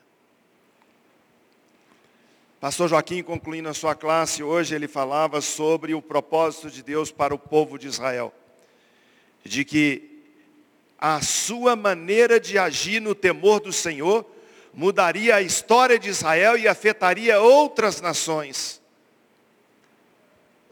Pastor 2.60 2.90
Joaquim, 2.90 3.22
concluindo 3.22 3.70
a 3.70 3.74
sua 3.74 3.94
classe 3.94 4.42
hoje, 4.42 4.74
ele 4.74 4.86
falava 4.86 5.40
sobre 5.40 5.94
o 5.94 6.02
propósito 6.02 6.70
de 6.70 6.82
Deus 6.82 7.10
para 7.10 7.34
o 7.34 7.38
povo 7.38 7.78
de 7.78 7.88
Israel. 7.88 8.34
de 9.42 9.64
que 9.64 10.22
a 10.98 11.22
sua 11.22 11.74
maneira 11.74 12.38
de 12.38 12.58
agir 12.58 13.00
no 13.00 13.14
temor 13.14 13.58
do 13.58 13.72
Senhor 13.72 14.30
mudaria 14.74 15.34
a 15.36 15.40
história 15.40 15.98
de 15.98 16.10
Israel 16.10 16.58
e 16.58 16.68
afetaria 16.68 17.40
outras 17.40 18.02
nações. 18.02 18.82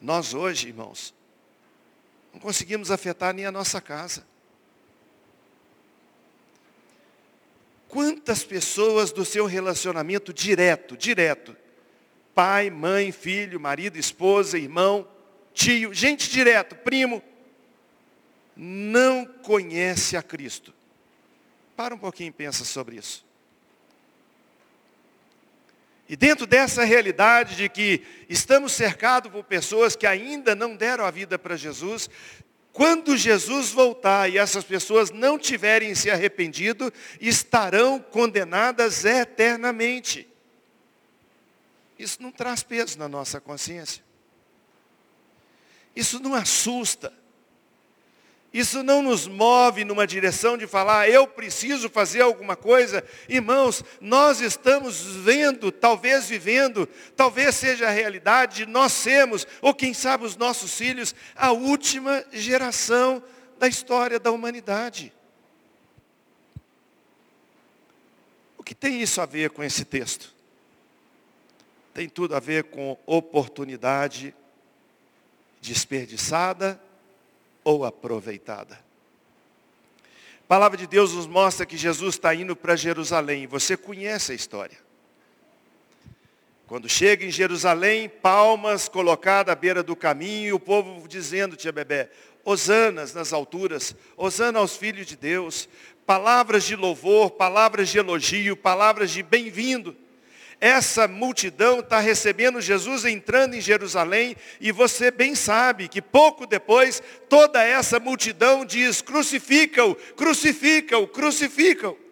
Nós 0.02 0.34
hoje, 0.34 0.68
irmãos, 0.68 1.14
não 2.30 2.38
conseguimos 2.38 2.90
afetar 2.90 3.32
nem 3.32 3.46
a 3.46 3.50
nossa 3.50 3.80
casa. 3.80 4.22
Quantas 7.88 8.44
pessoas 8.44 9.10
do 9.10 9.24
seu 9.24 9.46
relacionamento 9.46 10.30
direto, 10.30 10.94
direto, 10.94 11.56
pai, 12.38 12.70
mãe, 12.70 13.10
filho, 13.10 13.58
marido, 13.58 13.98
esposa, 13.98 14.56
irmão, 14.56 15.08
tio, 15.52 15.92
gente 15.92 16.30
direto, 16.30 16.76
primo, 16.76 17.20
não 18.54 19.26
conhece 19.26 20.16
a 20.16 20.22
Cristo. 20.22 20.72
Para 21.76 21.96
um 21.96 21.98
pouquinho 21.98 22.28
e 22.28 22.32
pensa 22.32 22.64
sobre 22.64 22.94
isso. 22.94 23.26
E 26.08 26.14
dentro 26.14 26.46
dessa 26.46 26.84
realidade 26.84 27.56
de 27.56 27.68
que 27.68 28.04
estamos 28.28 28.70
cercados 28.70 29.32
por 29.32 29.42
pessoas 29.42 29.96
que 29.96 30.06
ainda 30.06 30.54
não 30.54 30.76
deram 30.76 31.04
a 31.04 31.10
vida 31.10 31.40
para 31.40 31.56
Jesus, 31.56 32.08
quando 32.72 33.16
Jesus 33.16 33.72
voltar 33.72 34.30
e 34.30 34.38
essas 34.38 34.62
pessoas 34.62 35.10
não 35.10 35.40
tiverem 35.40 35.92
se 35.96 36.08
arrependido, 36.08 36.92
estarão 37.20 37.98
condenadas 37.98 39.04
eternamente. 39.04 40.37
Isso 41.98 42.22
não 42.22 42.30
traz 42.30 42.62
peso 42.62 42.98
na 42.98 43.08
nossa 43.08 43.40
consciência. 43.40 44.04
Isso 45.96 46.20
não 46.20 46.34
assusta. 46.34 47.12
Isso 48.52 48.82
não 48.82 49.02
nos 49.02 49.26
move 49.26 49.84
numa 49.84 50.06
direção 50.06 50.56
de 50.56 50.66
falar, 50.66 51.10
eu 51.10 51.26
preciso 51.26 51.90
fazer 51.90 52.22
alguma 52.22 52.56
coisa. 52.56 53.04
Irmãos, 53.28 53.84
nós 54.00 54.40
estamos 54.40 55.02
vendo, 55.02 55.70
talvez 55.70 56.28
vivendo, 56.28 56.88
talvez 57.14 57.56
seja 57.56 57.88
a 57.88 57.90
realidade 57.90 58.64
de 58.64 58.66
nós 58.66 58.92
sermos, 58.92 59.46
ou 59.60 59.74
quem 59.74 59.92
sabe 59.92 60.24
os 60.24 60.34
nossos 60.34 60.72
filhos, 60.74 61.14
a 61.36 61.52
última 61.52 62.24
geração 62.32 63.22
da 63.58 63.68
história 63.68 64.18
da 64.18 64.30
humanidade. 64.30 65.12
O 68.56 68.62
que 68.62 68.74
tem 68.74 69.02
isso 69.02 69.20
a 69.20 69.26
ver 69.26 69.50
com 69.50 69.62
esse 69.62 69.84
texto? 69.84 70.37
Tem 71.94 72.08
tudo 72.08 72.34
a 72.34 72.40
ver 72.40 72.64
com 72.64 72.96
oportunidade 73.06 74.34
desperdiçada 75.60 76.80
ou 77.64 77.84
aproveitada. 77.84 78.78
A 80.44 80.48
palavra 80.48 80.78
de 80.78 80.86
Deus 80.86 81.12
nos 81.12 81.26
mostra 81.26 81.66
que 81.66 81.76
Jesus 81.76 82.14
está 82.14 82.34
indo 82.34 82.56
para 82.56 82.76
Jerusalém. 82.76 83.46
Você 83.46 83.76
conhece 83.76 84.32
a 84.32 84.34
história. 84.34 84.78
Quando 86.66 86.88
chega 86.88 87.24
em 87.24 87.30
Jerusalém, 87.30 88.08
palmas 88.08 88.88
colocadas 88.88 89.52
à 89.52 89.54
beira 89.54 89.82
do 89.82 89.96
caminho, 89.96 90.48
e 90.48 90.52
o 90.52 90.60
povo 90.60 91.06
dizendo, 91.08 91.56
tia 91.56 91.72
Bebé, 91.72 92.10
hosanas 92.44 93.12
nas 93.12 93.32
alturas, 93.32 93.94
hosana 94.16 94.58
aos 94.58 94.76
filhos 94.76 95.06
de 95.06 95.16
Deus, 95.16 95.68
palavras 96.06 96.64
de 96.64 96.76
louvor, 96.76 97.30
palavras 97.30 97.88
de 97.88 97.98
elogio, 97.98 98.56
palavras 98.56 99.10
de 99.10 99.22
bem-vindo 99.22 99.96
essa 100.60 101.06
multidão 101.06 101.80
está 101.80 102.00
recebendo 102.00 102.60
Jesus 102.60 103.04
entrando 103.04 103.54
em 103.54 103.60
Jerusalém 103.60 104.36
e 104.60 104.72
você 104.72 105.10
bem 105.10 105.34
sabe 105.34 105.88
que 105.88 106.02
pouco 106.02 106.46
depois 106.46 107.02
toda 107.28 107.62
essa 107.62 108.00
multidão 108.00 108.64
diz: 108.64 109.00
crucifica-o, 109.00 109.94
crucifica-o, 110.16 111.06
crucifica-o. 111.06 112.07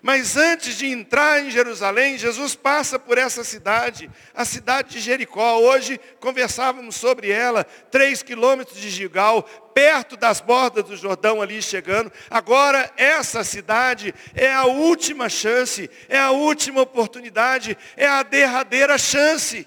Mas 0.00 0.36
antes 0.36 0.76
de 0.76 0.86
entrar 0.86 1.42
em 1.42 1.50
Jerusalém, 1.50 2.16
Jesus 2.16 2.54
passa 2.54 2.98
por 2.98 3.18
essa 3.18 3.42
cidade, 3.42 4.08
a 4.32 4.44
cidade 4.44 4.90
de 4.90 5.00
Jericó. 5.00 5.58
Hoje 5.58 6.00
conversávamos 6.20 6.94
sobre 6.94 7.30
ela, 7.30 7.64
três 7.64 8.22
quilômetros 8.22 8.78
de 8.78 8.90
Gigal, 8.90 9.42
perto 9.74 10.16
das 10.16 10.40
bordas 10.40 10.84
do 10.84 10.96
Jordão 10.96 11.42
ali 11.42 11.60
chegando. 11.60 12.12
Agora 12.30 12.92
essa 12.96 13.42
cidade 13.42 14.14
é 14.34 14.52
a 14.52 14.66
última 14.66 15.28
chance, 15.28 15.90
é 16.08 16.18
a 16.18 16.30
última 16.30 16.82
oportunidade, 16.82 17.76
é 17.96 18.06
a 18.06 18.22
derradeira 18.22 18.96
chance. 18.98 19.66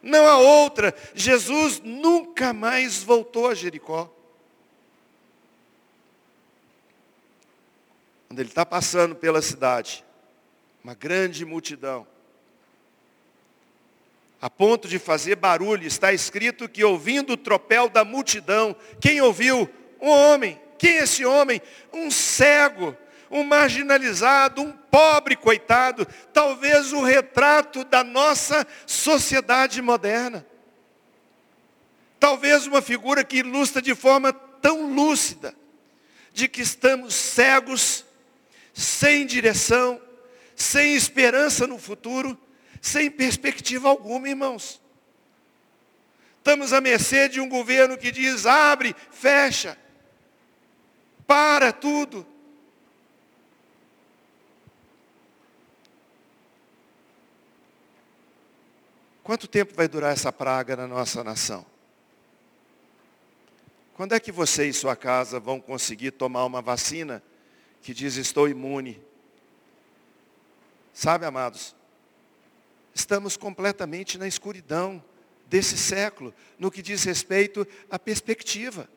Não 0.00 0.28
há 0.28 0.38
outra. 0.38 0.94
Jesus 1.14 1.80
nunca 1.82 2.52
mais 2.52 3.02
voltou 3.02 3.48
a 3.48 3.54
Jericó. 3.54 4.13
Quando 8.34 8.40
ele 8.40 8.48
está 8.48 8.66
passando 8.66 9.14
pela 9.14 9.40
cidade, 9.40 10.04
uma 10.82 10.92
grande 10.92 11.44
multidão, 11.44 12.04
a 14.42 14.50
ponto 14.50 14.88
de 14.88 14.98
fazer 14.98 15.36
barulho, 15.36 15.86
está 15.86 16.12
escrito 16.12 16.68
que 16.68 16.82
ouvindo 16.82 17.34
o 17.34 17.36
tropel 17.36 17.88
da 17.88 18.04
multidão, 18.04 18.74
quem 19.00 19.20
ouviu? 19.20 19.70
Um 20.00 20.08
homem. 20.08 20.60
Quem 20.76 20.98
é 20.98 21.04
esse 21.04 21.24
homem? 21.24 21.62
Um 21.92 22.10
cego, 22.10 22.96
um 23.30 23.44
marginalizado, 23.44 24.62
um 24.62 24.72
pobre 24.72 25.36
coitado, 25.36 26.04
talvez 26.32 26.92
o 26.92 27.04
retrato 27.04 27.84
da 27.84 28.02
nossa 28.02 28.66
sociedade 28.84 29.80
moderna. 29.80 30.44
Talvez 32.18 32.66
uma 32.66 32.82
figura 32.82 33.22
que 33.22 33.36
ilustra 33.36 33.80
de 33.80 33.94
forma 33.94 34.32
tão 34.32 34.92
lúcida 34.92 35.54
de 36.32 36.48
que 36.48 36.62
estamos 36.62 37.14
cegos 37.14 38.04
sem 38.74 39.24
direção, 39.24 40.02
sem 40.56 40.96
esperança 40.96 41.66
no 41.66 41.78
futuro, 41.78 42.36
sem 42.82 43.08
perspectiva 43.08 43.88
alguma, 43.88 44.28
irmãos. 44.28 44.80
Estamos 46.38 46.72
à 46.72 46.80
mercê 46.80 47.28
de 47.28 47.40
um 47.40 47.48
governo 47.48 47.96
que 47.96 48.10
diz 48.10 48.44
abre, 48.44 48.94
fecha, 49.10 49.78
para 51.26 51.72
tudo. 51.72 52.26
Quanto 59.22 59.48
tempo 59.48 59.72
vai 59.74 59.88
durar 59.88 60.12
essa 60.12 60.30
praga 60.30 60.76
na 60.76 60.86
nossa 60.86 61.24
nação? 61.24 61.64
Quando 63.94 64.12
é 64.12 64.20
que 64.20 64.32
você 64.32 64.68
e 64.68 64.72
sua 64.72 64.96
casa 64.96 65.40
vão 65.40 65.60
conseguir 65.60 66.10
tomar 66.10 66.44
uma 66.44 66.60
vacina 66.60 67.22
que 67.84 67.92
diz 67.92 68.16
estou 68.16 68.48
imune. 68.48 68.98
Sabe, 70.94 71.26
amados, 71.26 71.76
estamos 72.94 73.36
completamente 73.36 74.16
na 74.16 74.26
escuridão 74.26 75.04
desse 75.46 75.76
século, 75.76 76.34
no 76.58 76.70
que 76.70 76.80
diz 76.80 77.04
respeito 77.04 77.66
à 77.90 77.98
perspectiva. 77.98 78.88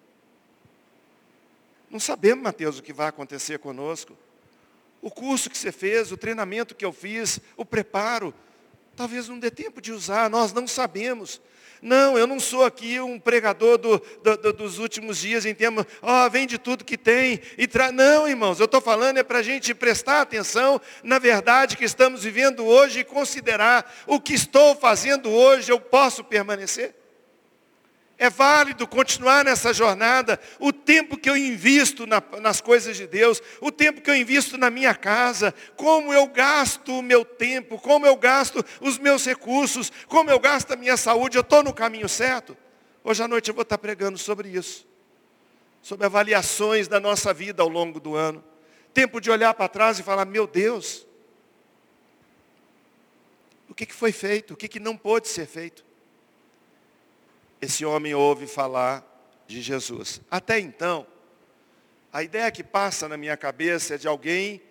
Não 1.89 1.99
sabemos, 1.99 2.41
Mateus, 2.41 2.79
o 2.79 2.83
que 2.83 2.93
vai 2.93 3.07
acontecer 3.09 3.59
conosco. 3.59 4.17
O 5.01 5.11
curso 5.11 5.49
que 5.49 5.57
você 5.57 5.71
fez, 5.71 6.13
o 6.13 6.17
treinamento 6.17 6.73
que 6.73 6.85
eu 6.85 6.93
fiz, 6.93 7.41
o 7.57 7.65
preparo, 7.65 8.33
talvez 8.95 9.27
não 9.27 9.37
dê 9.37 9.51
tempo 9.51 9.81
de 9.81 9.91
usar, 9.91 10.29
nós 10.29 10.53
não 10.53 10.65
sabemos. 10.65 11.41
Não, 11.81 12.17
eu 12.17 12.25
não 12.25 12.39
sou 12.39 12.65
aqui 12.65 12.99
um 12.99 13.19
pregador 13.19 13.77
do, 13.77 14.01
do, 14.23 14.37
do, 14.37 14.53
dos 14.53 14.79
últimos 14.79 15.17
dias 15.17 15.45
em 15.45 15.53
termos, 15.53 15.85
ó, 16.01 16.25
oh, 16.25 16.29
vende 16.29 16.57
tudo 16.57 16.85
que 16.85 16.97
tem 16.97 17.39
e 17.57 17.67
tra... 17.67 17.91
Não, 17.91 18.27
irmãos, 18.27 18.59
eu 18.59 18.65
estou 18.65 18.81
falando 18.81 19.17
é 19.17 19.23
para 19.23 19.39
a 19.39 19.43
gente 19.43 19.73
prestar 19.73 20.21
atenção 20.21 20.81
na 21.03 21.19
verdade 21.19 21.77
que 21.77 21.85
estamos 21.85 22.23
vivendo 22.23 22.65
hoje 22.65 22.99
e 22.99 23.03
considerar 23.03 23.93
o 24.05 24.19
que 24.19 24.33
estou 24.33 24.75
fazendo 24.75 25.29
hoje, 25.29 25.71
eu 25.71 25.79
posso 25.79 26.23
permanecer. 26.23 26.95
É 28.19 28.31
válido 28.31 28.87
continuar 28.87 29.45
nessa 29.45 29.71
jornada, 29.71 30.39
o 30.59 30.73
tempo 30.73 31.17
que 31.17 31.29
eu 31.29 31.37
invisto 31.37 32.07
na, 32.07 32.21
nas 32.41 32.59
coisas 32.59 32.97
de 32.97 33.05
Deus, 33.05 33.39
o 33.61 33.71
tempo 33.71 34.01
que 34.01 34.09
eu 34.09 34.15
invisto 34.15 34.57
na 34.57 34.71
minha 34.71 34.95
casa, 34.95 35.53
como 35.75 36.11
eu 36.11 36.25
gasto 36.25 36.97
o 36.97 37.03
meu 37.03 37.23
tempo, 37.23 37.77
como 37.77 38.07
eu 38.07 38.15
gasto 38.15 38.65
os 38.81 38.97
meus 38.97 39.23
recursos, 39.23 39.91
como 40.07 40.31
eu 40.31 40.39
gasto 40.39 40.71
a 40.71 40.75
minha 40.75 40.97
saúde, 40.97 41.37
eu 41.37 41.41
estou 41.41 41.61
no 41.61 41.71
caminho 41.71 42.09
certo? 42.09 42.57
Hoje 43.03 43.21
à 43.21 43.27
noite 43.27 43.49
eu 43.49 43.53
vou 43.53 43.61
estar 43.61 43.77
pregando 43.77 44.17
sobre 44.17 44.49
isso, 44.49 44.87
sobre 45.79 46.07
avaliações 46.07 46.87
da 46.87 46.99
nossa 46.99 47.31
vida 47.31 47.61
ao 47.61 47.69
longo 47.69 47.99
do 47.99 48.15
ano. 48.15 48.43
Tempo 48.95 49.21
de 49.21 49.29
olhar 49.29 49.53
para 49.53 49.69
trás 49.69 49.99
e 49.99 50.03
falar, 50.03 50.25
meu 50.25 50.47
Deus, 50.47 51.05
o 53.69 53.75
que, 53.75 53.85
que 53.85 53.93
foi 53.93 54.11
feito, 54.11 54.55
o 54.55 54.57
que, 54.57 54.67
que 54.67 54.79
não 54.79 54.97
pôde 54.97 55.27
ser 55.27 55.45
feito? 55.45 55.86
Esse 57.61 57.85
homem 57.85 58.13
ouve 58.13 58.47
falar 58.47 59.03
de 59.47 59.61
Jesus. 59.61 60.21
Até 60.29 60.59
então, 60.59 61.07
a 62.11 62.23
ideia 62.23 62.51
que 62.51 62.63
passa 62.63 63.07
na 63.07 63.17
minha 63.17 63.37
cabeça 63.37 63.95
é 63.95 63.97
de 63.97 64.07
alguém, 64.07 64.61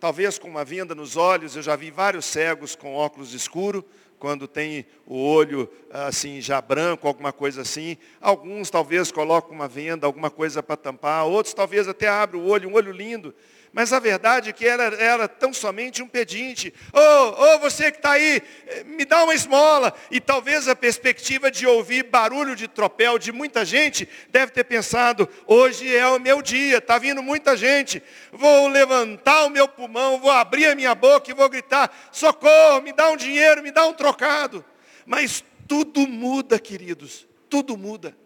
talvez 0.00 0.38
com 0.38 0.48
uma 0.48 0.64
venda 0.64 0.94
nos 0.94 1.16
olhos, 1.16 1.56
eu 1.56 1.62
já 1.62 1.76
vi 1.76 1.90
vários 1.90 2.24
cegos 2.24 2.74
com 2.76 2.94
óculos 2.94 3.32
escuros, 3.32 3.84
quando 4.24 4.48
tem 4.48 4.86
o 5.04 5.18
olho 5.22 5.70
assim 5.90 6.40
já 6.40 6.58
branco, 6.58 7.06
alguma 7.06 7.30
coisa 7.30 7.60
assim. 7.60 7.98
Alguns 8.22 8.70
talvez 8.70 9.12
colocam 9.12 9.52
uma 9.52 9.68
venda, 9.68 10.06
alguma 10.06 10.30
coisa 10.30 10.62
para 10.62 10.78
tampar, 10.78 11.26
outros 11.26 11.52
talvez 11.52 11.86
até 11.86 12.08
abrem 12.08 12.40
o 12.40 12.46
olho, 12.46 12.70
um 12.70 12.72
olho 12.72 12.90
lindo. 12.90 13.34
Mas 13.74 13.92
a 13.92 13.98
verdade 13.98 14.50
é 14.50 14.52
que 14.52 14.64
era, 14.64 14.84
era 15.02 15.26
tão 15.26 15.52
somente 15.52 16.00
um 16.00 16.06
pedinte. 16.06 16.72
Ô, 16.92 16.96
oh, 16.96 17.34
oh, 17.38 17.58
você 17.58 17.90
que 17.90 17.98
está 17.98 18.12
aí, 18.12 18.40
me 18.86 19.04
dá 19.04 19.24
uma 19.24 19.34
esmola. 19.34 19.92
E 20.12 20.20
talvez 20.20 20.68
a 20.68 20.76
perspectiva 20.76 21.50
de 21.50 21.66
ouvir 21.66 22.04
barulho 22.04 22.54
de 22.54 22.68
tropel 22.68 23.18
de 23.18 23.32
muita 23.32 23.64
gente 23.64 24.08
deve 24.30 24.52
ter 24.52 24.62
pensado, 24.62 25.28
hoje 25.44 25.92
é 25.92 26.06
o 26.06 26.20
meu 26.20 26.40
dia, 26.40 26.78
está 26.78 26.98
vindo 26.98 27.20
muita 27.20 27.56
gente. 27.56 28.00
Vou 28.30 28.68
levantar 28.68 29.44
o 29.46 29.50
meu 29.50 29.66
pulmão, 29.66 30.20
vou 30.20 30.30
abrir 30.30 30.66
a 30.66 30.76
minha 30.76 30.94
boca 30.94 31.28
e 31.28 31.34
vou 31.34 31.48
gritar, 31.48 31.92
socorro, 32.12 32.80
me 32.80 32.92
dá 32.92 33.10
um 33.10 33.16
dinheiro, 33.16 33.60
me 33.60 33.72
dá 33.72 33.84
um 33.86 33.92
Mas 35.06 35.44
tudo 35.66 36.06
muda, 36.06 36.58
queridos, 36.58 37.26
tudo 37.48 37.76
muda 37.76 38.16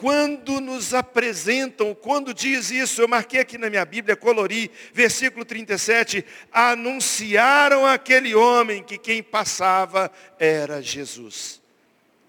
quando 0.00 0.62
nos 0.62 0.94
apresentam, 0.94 1.94
quando 1.94 2.32
diz 2.32 2.70
isso, 2.70 3.02
eu 3.02 3.06
marquei 3.06 3.38
aqui 3.38 3.58
na 3.58 3.68
minha 3.68 3.84
Bíblia, 3.84 4.16
colori, 4.16 4.70
versículo 4.94 5.44
37, 5.44 6.24
anunciaram 6.50 7.84
aquele 7.84 8.34
homem 8.34 8.82
que 8.82 8.96
quem 8.96 9.22
passava 9.22 10.10
era 10.38 10.80
Jesus. 10.80 11.60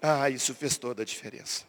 Ah, 0.02 0.28
isso 0.28 0.54
fez 0.54 0.76
toda 0.76 1.00
a 1.00 1.06
diferença. 1.06 1.64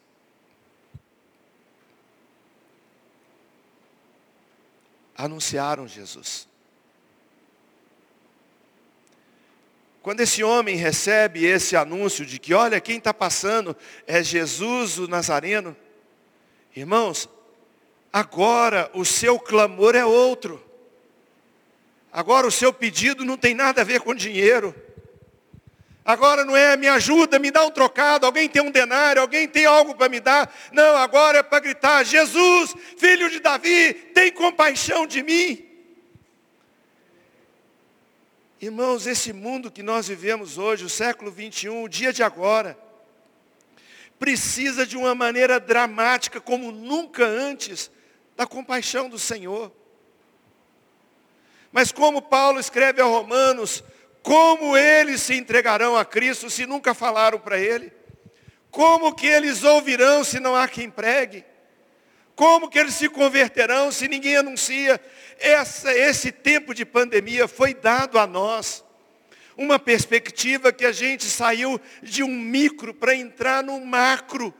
Anunciaram 5.16 5.88
Jesus. 5.88 6.50
Quando 10.04 10.20
esse 10.20 10.44
homem 10.44 10.76
recebe 10.76 11.46
esse 11.46 11.76
anúncio 11.76 12.24
de 12.24 12.38
que, 12.38 12.54
olha, 12.54 12.80
quem 12.80 13.00
está 13.00 13.14
passando 13.14 13.76
é 14.06 14.22
Jesus 14.22 15.00
o 15.00 15.08
Nazareno, 15.08 15.76
Irmãos, 16.76 17.30
agora 18.12 18.90
o 18.96 19.06
seu 19.06 19.40
clamor 19.40 19.96
é 19.96 20.04
outro. 20.04 20.64
Agora 22.12 22.48
o 22.48 22.52
seu 22.52 22.74
pedido 22.74 23.24
não 23.24 23.38
tem 23.38 23.54
nada 23.54 23.82
a 23.82 23.84
ver 23.84 24.02
com 24.02 24.16
dinheiro. 24.16 24.74
Agora 26.04 26.44
não 26.44 26.58
é 26.58 26.76
me 26.76 26.88
ajuda, 26.88 27.40
me 27.40 27.50
dá 27.50 27.64
um 27.64 27.72
trocado, 27.72 28.26
alguém 28.26 28.50
tem 28.50 28.62
um 28.62 28.72
denário, 28.72 29.22
alguém 29.22 29.48
tem 29.48 29.66
algo 29.66 29.96
para 29.96 30.10
me 30.10 30.20
dar. 30.20 30.54
Não, 30.72 30.98
agora 30.98 31.38
é 31.38 31.44
para 31.44 31.60
gritar, 31.60 32.04
Jesus, 32.04 32.76
filho 32.98 33.30
de 33.30 33.40
Davi, 33.40 33.94
tem 34.14 34.32
compaixão 34.32 35.06
de 35.06 35.22
mim. 35.24 35.73
Irmãos, 38.64 39.06
esse 39.08 39.34
mundo 39.34 39.70
que 39.70 39.84
nós 39.84 40.08
vivemos 40.08 40.58
hoje, 40.58 40.86
o 40.86 40.90
século 40.90 41.30
21, 41.30 41.84
o 41.84 41.90
dia 41.90 42.14
de 42.14 42.24
agora, 42.24 42.78
precisa 44.18 44.88
de 44.88 44.96
uma 44.96 45.14
maneira 45.14 45.60
dramática, 45.60 46.40
como 46.40 46.72
nunca 46.72 47.26
antes, 47.26 47.92
da 48.38 48.48
compaixão 48.48 49.10
do 49.10 49.20
Senhor. 49.20 49.70
Mas 51.74 51.92
como 51.92 52.22
Paulo 52.22 52.58
escreve 52.58 53.02
a 53.02 53.06
Romanos, 53.06 53.84
como 54.22 54.78
eles 54.78 55.22
se 55.22 55.36
entregarão 55.36 55.98
a 55.98 56.06
Cristo 56.06 56.50
se 56.50 56.66
nunca 56.66 56.94
falaram 56.94 57.42
para 57.42 57.60
Ele? 57.60 57.92
Como 58.72 59.14
que 59.14 59.28
eles 59.28 59.66
ouvirão 59.66 60.24
se 60.24 60.40
não 60.40 60.56
há 60.56 60.70
quem 60.70 60.90
pregue? 60.90 61.44
Como 62.36 62.70
que 62.70 62.80
eles 62.80 62.96
se 62.96 63.10
converterão 63.10 63.92
se 63.92 64.08
ninguém 64.08 64.38
anuncia? 64.38 65.00
Essa, 65.40 65.94
esse 65.94 66.32
tempo 66.32 66.74
de 66.74 66.86
pandemia 66.86 67.48
foi 67.48 67.74
dado 67.74 68.18
a 68.18 68.26
nós 68.26 68.84
uma 69.58 69.78
perspectiva 69.78 70.72
que 70.72 70.86
a 70.86 70.92
gente 70.92 71.26
saiu 71.26 71.80
de 72.02 72.24
um 72.24 72.30
micro 72.30 72.94
para 72.94 73.16
entrar 73.16 73.64
no 73.64 73.80
macro. 73.86 74.54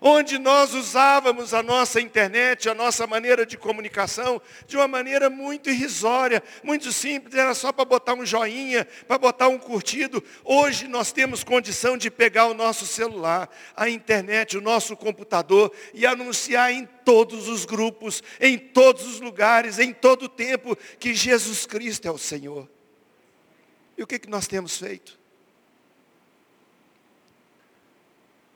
Onde 0.00 0.38
nós 0.38 0.74
usávamos 0.74 1.52
a 1.52 1.62
nossa 1.62 2.00
internet, 2.00 2.68
a 2.68 2.74
nossa 2.74 3.06
maneira 3.06 3.44
de 3.44 3.56
comunicação, 3.56 4.40
de 4.66 4.76
uma 4.76 4.86
maneira 4.86 5.28
muito 5.28 5.70
irrisória, 5.70 6.42
muito 6.62 6.92
simples, 6.92 7.34
era 7.34 7.54
só 7.54 7.72
para 7.72 7.84
botar 7.84 8.14
um 8.14 8.24
joinha, 8.24 8.86
para 9.06 9.18
botar 9.18 9.48
um 9.48 9.58
curtido. 9.58 10.22
Hoje 10.44 10.86
nós 10.86 11.10
temos 11.10 11.42
condição 11.42 11.96
de 11.96 12.10
pegar 12.10 12.46
o 12.46 12.54
nosso 12.54 12.86
celular, 12.86 13.50
a 13.76 13.88
internet, 13.88 14.56
o 14.56 14.60
nosso 14.60 14.96
computador 14.96 15.72
e 15.92 16.06
anunciar 16.06 16.72
em 16.72 16.86
todos 17.04 17.48
os 17.48 17.64
grupos, 17.64 18.22
em 18.40 18.56
todos 18.56 19.06
os 19.06 19.20
lugares, 19.20 19.78
em 19.78 19.92
todo 19.92 20.24
o 20.24 20.28
tempo, 20.28 20.76
que 20.98 21.14
Jesus 21.14 21.66
Cristo 21.66 22.06
é 22.06 22.10
o 22.10 22.18
Senhor. 22.18 22.68
E 23.96 24.02
o 24.02 24.06
que, 24.06 24.18
que 24.18 24.30
nós 24.30 24.46
temos 24.46 24.78
feito? 24.78 25.17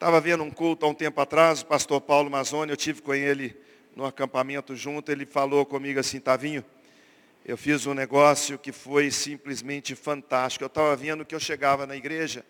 Estava 0.03 0.21
vendo 0.21 0.43
um 0.43 0.51
culto 0.51 0.85
há 0.85 0.89
um 0.89 0.95
tempo 0.95 1.21
atrás, 1.21 1.63
o 1.63 1.67
pastor 1.67 2.01
Paulo 2.01 2.29
Mazzoni, 2.29 2.73
eu 2.73 2.77
tive 2.77 3.01
com 3.01 3.15
ele 3.15 3.57
no 3.95 4.05
acampamento 4.05 4.75
junto, 4.75 5.13
ele 5.13 5.25
falou 5.25 5.65
comigo 5.65 6.01
assim, 6.01 6.19
Tavinho, 6.19 6.65
eu 7.47 7.57
fiz 7.57 7.87
um 7.87 7.95
negócio 7.95 8.59
que 8.59 8.73
foi 8.73 9.13
simplesmente 9.13 9.95
fantástico. 9.95 10.65
Eu 10.65 10.67
estava 10.67 10.97
vendo 10.97 11.25
que 11.25 11.33
eu 11.33 11.39
chegava 11.39 11.87
na 11.87 11.95
igreja, 11.95 12.45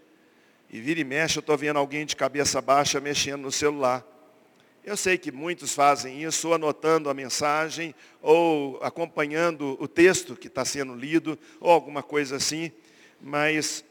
e 0.71 0.81
vira 0.81 1.01
e 1.01 1.05
mexe, 1.05 1.37
eu 1.37 1.41
estou 1.41 1.55
vendo 1.59 1.79
alguém 1.79 2.07
de 2.07 2.17
cabeça 2.17 2.59
baixa 2.63 2.99
mexendo 3.03 3.43
no 3.43 3.53
celular. 3.53 4.03
Eu 4.83 4.97
sei 4.97 5.19
que 5.19 5.31
muitos 5.31 5.75
fazem 5.75 6.23
isso, 6.23 6.49
ou 6.49 6.55
anotando 6.55 7.11
a 7.11 7.15
mensagem, 7.15 7.95
ou 8.23 8.83
acompanhando 8.83 9.77
o 9.79 9.87
texto 9.87 10.35
que 10.37 10.47
está 10.47 10.65
sendo 10.65 10.95
lido, 10.95 11.39
ou 11.61 11.71
alguma 11.71 12.03
coisa 12.03 12.37
assim. 12.37 12.73
Mas 13.21 13.85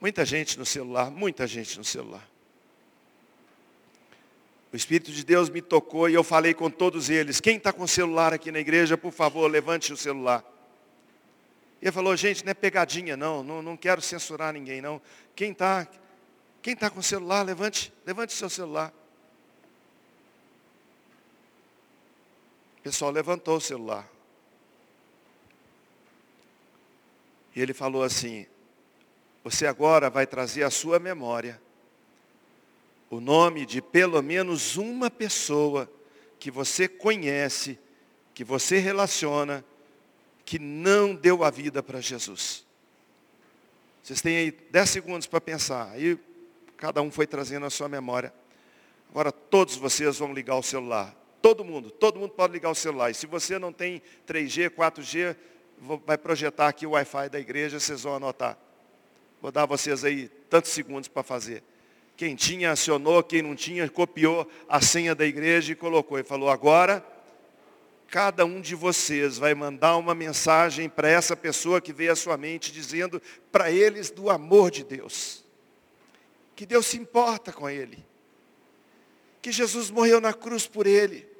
muita 0.00 0.24
gente 0.24 0.58
no 0.58 0.64
celular, 0.64 1.10
muita 1.10 1.46
gente 1.46 1.76
no 1.78 1.84
celular. 1.84 2.26
O 4.72 4.76
Espírito 4.76 5.10
de 5.10 5.24
Deus 5.24 5.48
me 5.48 5.60
tocou 5.60 6.08
e 6.08 6.14
eu 6.14 6.22
falei 6.22 6.54
com 6.54 6.70
todos 6.70 7.10
eles. 7.10 7.40
Quem 7.40 7.56
está 7.56 7.72
com 7.72 7.86
celular 7.86 8.32
aqui 8.32 8.52
na 8.52 8.60
igreja, 8.60 8.96
por 8.96 9.12
favor, 9.12 9.50
levante 9.50 9.92
o 9.92 9.96
celular. 9.96 10.44
E 11.82 11.86
ele 11.86 11.92
falou, 11.92 12.16
gente, 12.16 12.44
não 12.44 12.52
é 12.52 12.54
pegadinha 12.54 13.16
não, 13.16 13.42
não, 13.42 13.60
não 13.62 13.76
quero 13.76 14.00
censurar 14.00 14.52
ninguém 14.52 14.80
não. 14.80 15.00
Quem 15.34 15.52
está 15.52 15.88
quem 16.62 16.76
tá 16.76 16.90
com 16.90 17.00
celular, 17.00 17.42
levante, 17.42 17.92
levante 18.04 18.34
seu 18.34 18.50
celular. 18.50 18.92
O 22.78 22.82
pessoal 22.82 23.10
levantou 23.10 23.56
o 23.56 23.60
celular. 23.60 24.06
E 27.56 27.60
ele 27.60 27.72
falou 27.72 28.02
assim: 28.02 28.46
Você 29.42 29.66
agora 29.66 30.10
vai 30.10 30.26
trazer 30.26 30.62
à 30.62 30.70
sua 30.70 30.98
memória 30.98 31.60
o 33.10 33.20
nome 33.20 33.66
de 33.66 33.82
pelo 33.82 34.22
menos 34.22 34.76
uma 34.76 35.10
pessoa 35.10 35.90
que 36.38 36.50
você 36.50 36.86
conhece, 36.86 37.78
que 38.32 38.44
você 38.44 38.78
relaciona, 38.78 39.64
que 40.44 40.58
não 40.58 41.14
deu 41.14 41.42
a 41.42 41.50
vida 41.50 41.82
para 41.82 42.00
Jesus. 42.00 42.64
Vocês 44.02 44.20
têm 44.20 44.36
aí 44.36 44.50
10 44.50 44.90
segundos 44.90 45.26
para 45.26 45.40
pensar. 45.40 45.90
Aí 45.90 46.18
cada 46.76 47.02
um 47.02 47.10
foi 47.10 47.26
trazendo 47.26 47.66
a 47.66 47.70
sua 47.70 47.88
memória. 47.88 48.32
Agora 49.10 49.32
todos 49.32 49.76
vocês 49.76 50.18
vão 50.18 50.32
ligar 50.32 50.56
o 50.56 50.62
celular. 50.62 51.14
Todo 51.42 51.64
mundo, 51.64 51.90
todo 51.90 52.18
mundo 52.18 52.30
pode 52.30 52.52
ligar 52.52 52.70
o 52.70 52.74
celular. 52.74 53.10
E 53.10 53.14
se 53.14 53.26
você 53.26 53.58
não 53.58 53.72
tem 53.72 54.00
3G, 54.26 54.70
4G, 54.70 55.36
vai 56.06 56.16
projetar 56.16 56.68
aqui 56.68 56.86
o 56.86 56.90
Wi-Fi 56.90 57.28
da 57.28 57.40
igreja, 57.40 57.80
vocês 57.80 58.02
vão 58.02 58.14
anotar. 58.14 58.58
Vou 59.40 59.50
dar 59.50 59.62
a 59.62 59.66
vocês 59.66 60.04
aí 60.04 60.28
tantos 60.48 60.70
segundos 60.70 61.08
para 61.08 61.22
fazer. 61.22 61.62
Quem 62.16 62.36
tinha 62.36 62.72
acionou, 62.72 63.22
quem 63.22 63.42
não 63.42 63.54
tinha 63.54 63.88
copiou 63.88 64.48
a 64.68 64.80
senha 64.80 65.14
da 65.14 65.24
igreja 65.24 65.72
e 65.72 65.74
colocou. 65.74 66.18
E 66.18 66.22
falou, 66.22 66.50
agora, 66.50 67.04
cada 68.08 68.44
um 68.44 68.60
de 68.60 68.74
vocês 68.74 69.38
vai 69.38 69.54
mandar 69.54 69.96
uma 69.96 70.14
mensagem 70.14 70.88
para 70.88 71.08
essa 71.08 71.34
pessoa 71.34 71.80
que 71.80 71.92
veio 71.92 72.12
à 72.12 72.16
sua 72.16 72.36
mente, 72.36 72.72
dizendo 72.72 73.20
para 73.50 73.70
eles 73.70 74.10
do 74.10 74.28
amor 74.28 74.70
de 74.70 74.84
Deus. 74.84 75.44
Que 76.54 76.66
Deus 76.66 76.86
se 76.86 76.98
importa 76.98 77.52
com 77.52 77.70
ele. 77.70 78.04
Que 79.40 79.50
Jesus 79.50 79.90
morreu 79.90 80.20
na 80.20 80.34
cruz 80.34 80.66
por 80.66 80.86
ele 80.86 81.30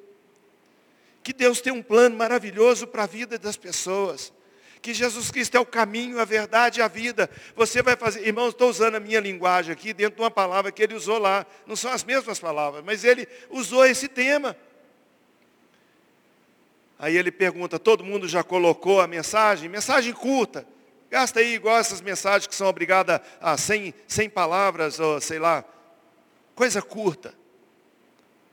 que 1.23 1.33
Deus 1.33 1.61
tem 1.61 1.73
um 1.73 1.83
plano 1.83 2.17
maravilhoso 2.17 2.87
para 2.87 3.05
a 3.05 3.07
vida 3.07 3.39
das 3.39 3.57
pessoas. 3.57 4.33
Que 4.83 4.95
Jesus 4.95 5.31
Cristo 5.31 5.57
é 5.57 5.61
o 5.61 5.67
caminho, 5.67 6.19
a 6.19 6.25
verdade 6.25 6.81
e 6.81 6.83
a 6.83 6.89
vida. 6.89 7.29
Você 7.55 7.83
vai 7.83 7.97
fazer, 7.97 8.27
irmãos, 8.27 8.51
estou 8.51 8.71
usando 8.71 8.95
a 8.95 9.01
minha 9.01 9.21
linguagem 9.21 9.73
aqui 9.73 9.93
dentro 9.93 10.17
de 10.17 10.23
uma 10.23 10.31
palavra 10.31 10.73
que 10.73 10.83
ele 10.83 10.95
usou 10.95 11.19
lá. 11.19 11.47
Não 11.67 11.77
são 11.77 11.93
as 11.93 12.03
mesmas 12.03 12.39
palavras, 12.39 12.83
mas 12.85 13.05
ele 13.05 13.29
usou 13.51 13.85
esse 13.85 14.09
tema. 14.09 14.57
Aí 16.99 17.17
ele 17.17 17.31
pergunta, 17.31 17.79
todo 17.79 18.05
mundo 18.05 18.29
já 18.29 18.43
colocou 18.43 19.01
a 19.01 19.07
mensagem? 19.07 19.69
Mensagem 19.69 20.13
curta. 20.13 20.67
Gasta 21.11 21.41
aí 21.41 21.55
igual 21.55 21.79
essas 21.79 22.01
mensagens 22.01 22.47
que 22.47 22.55
são 22.55 22.69
obrigadas 22.69 23.21
a 23.41 23.57
100, 23.57 23.93
100 24.07 24.31
palavras, 24.31 25.01
ou 25.01 25.21
sei 25.21 25.39
lá. 25.39 25.65
Coisa 26.55 26.81
curta. 26.81 27.35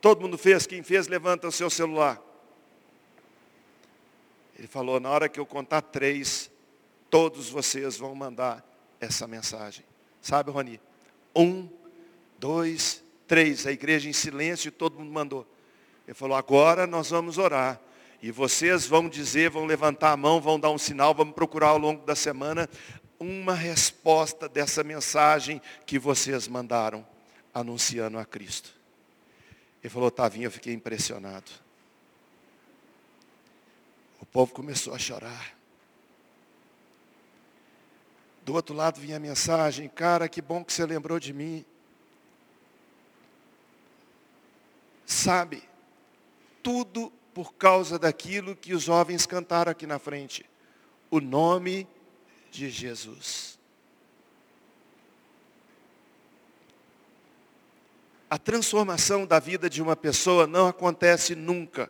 Todo 0.02 0.22
mundo 0.22 0.38
fez? 0.38 0.66
Quem 0.66 0.82
fez, 0.82 1.08
levanta 1.08 1.48
o 1.48 1.52
seu 1.52 1.70
celular. 1.70 2.22
Ele 4.58 4.68
falou, 4.68 5.00
na 5.00 5.10
hora 5.10 5.30
que 5.30 5.40
eu 5.40 5.46
contar 5.46 5.82
três, 5.82 6.50
todos 7.10 7.50
vocês 7.50 7.98
vão 7.98 8.16
mandar 8.16 8.66
essa 9.00 9.28
mensagem. 9.28 9.86
Sabe, 10.20 10.50
Roni? 10.50 10.82
Um, 11.36 11.70
dois, 12.40 13.04
três. 13.28 13.68
A 13.68 13.72
igreja 13.72 14.10
em 14.10 14.14
silêncio 14.14 14.70
e 14.70 14.72
todo 14.72 14.98
mundo 14.98 15.12
mandou. 15.12 15.48
Ele 16.08 16.16
falou, 16.16 16.36
agora 16.36 16.88
nós 16.88 17.12
vamos 17.12 17.38
orar. 17.38 17.80
E 18.22 18.32
vocês 18.32 18.88
vão 18.88 19.08
dizer, 19.08 19.52
vão 19.52 19.66
levantar 19.66 20.12
a 20.12 20.18
mão, 20.18 20.42
vão 20.42 20.60
dar 20.60 20.72
um 20.72 20.78
sinal, 20.78 21.14
vamos 21.14 21.36
procurar 21.36 21.68
ao 21.68 21.78
longo 21.78 22.04
da 22.04 22.16
semana 22.16 22.68
uma 23.20 23.54
resposta 23.54 24.50
dessa 24.50 24.84
mensagem 24.84 25.62
que 25.86 26.00
vocês 26.00 26.48
mandaram 26.48 27.06
anunciando 27.54 28.18
a 28.18 28.26
Cristo. 28.26 28.74
Ele 29.84 29.90
falou, 29.90 30.10
Tavinho, 30.10 30.46
eu 30.46 30.52
fiquei 30.52 30.74
impressionado. 30.74 31.52
Povo 34.32 34.54
começou 34.54 34.94
a 34.94 35.00
chorar. 35.00 35.58
Do 38.44 38.54
outro 38.54 38.76
lado 38.76 39.00
vinha 39.00 39.18
a 39.18 39.20
mensagem, 39.20 39.90
cara, 39.90 40.30
que 40.30 40.42
bom 40.42 40.64
que 40.64 40.72
você 40.72 40.86
lembrou 40.86 41.20
de 41.20 41.34
mim. 41.34 41.66
Sabe, 45.06 45.64
tudo 46.64 47.12
por 47.34 47.54
causa 47.54 48.00
daquilo 48.00 48.56
que 48.56 48.74
os 48.74 48.84
jovens 48.84 49.26
cantaram 49.26 49.72
aqui 49.72 49.86
na 49.86 50.00
frente. 50.00 50.50
O 51.12 51.20
nome 51.20 51.88
de 52.52 52.70
Jesus. 52.70 53.58
A 58.30 58.38
transformação 58.38 59.26
da 59.26 59.40
vida 59.40 59.70
de 59.70 59.82
uma 59.82 59.96
pessoa 59.96 60.46
não 60.46 60.68
acontece 60.68 61.36
nunca 61.36 61.90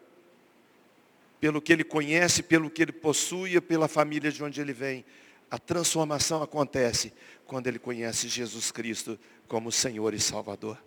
pelo 1.39 1.61
que 1.61 1.71
ele 1.71 1.83
conhece, 1.83 2.43
pelo 2.43 2.69
que 2.69 2.81
ele 2.81 2.91
possui, 2.91 3.59
pela 3.61 3.87
família 3.87 4.31
de 4.31 4.43
onde 4.43 4.59
ele 4.59 4.73
vem. 4.73 5.05
A 5.49 5.57
transformação 5.57 6.43
acontece 6.43 7.13
quando 7.45 7.67
ele 7.67 7.79
conhece 7.79 8.27
Jesus 8.27 8.71
Cristo 8.71 9.17
como 9.47 9.71
Senhor 9.71 10.13
e 10.13 10.19
Salvador. 10.19 10.77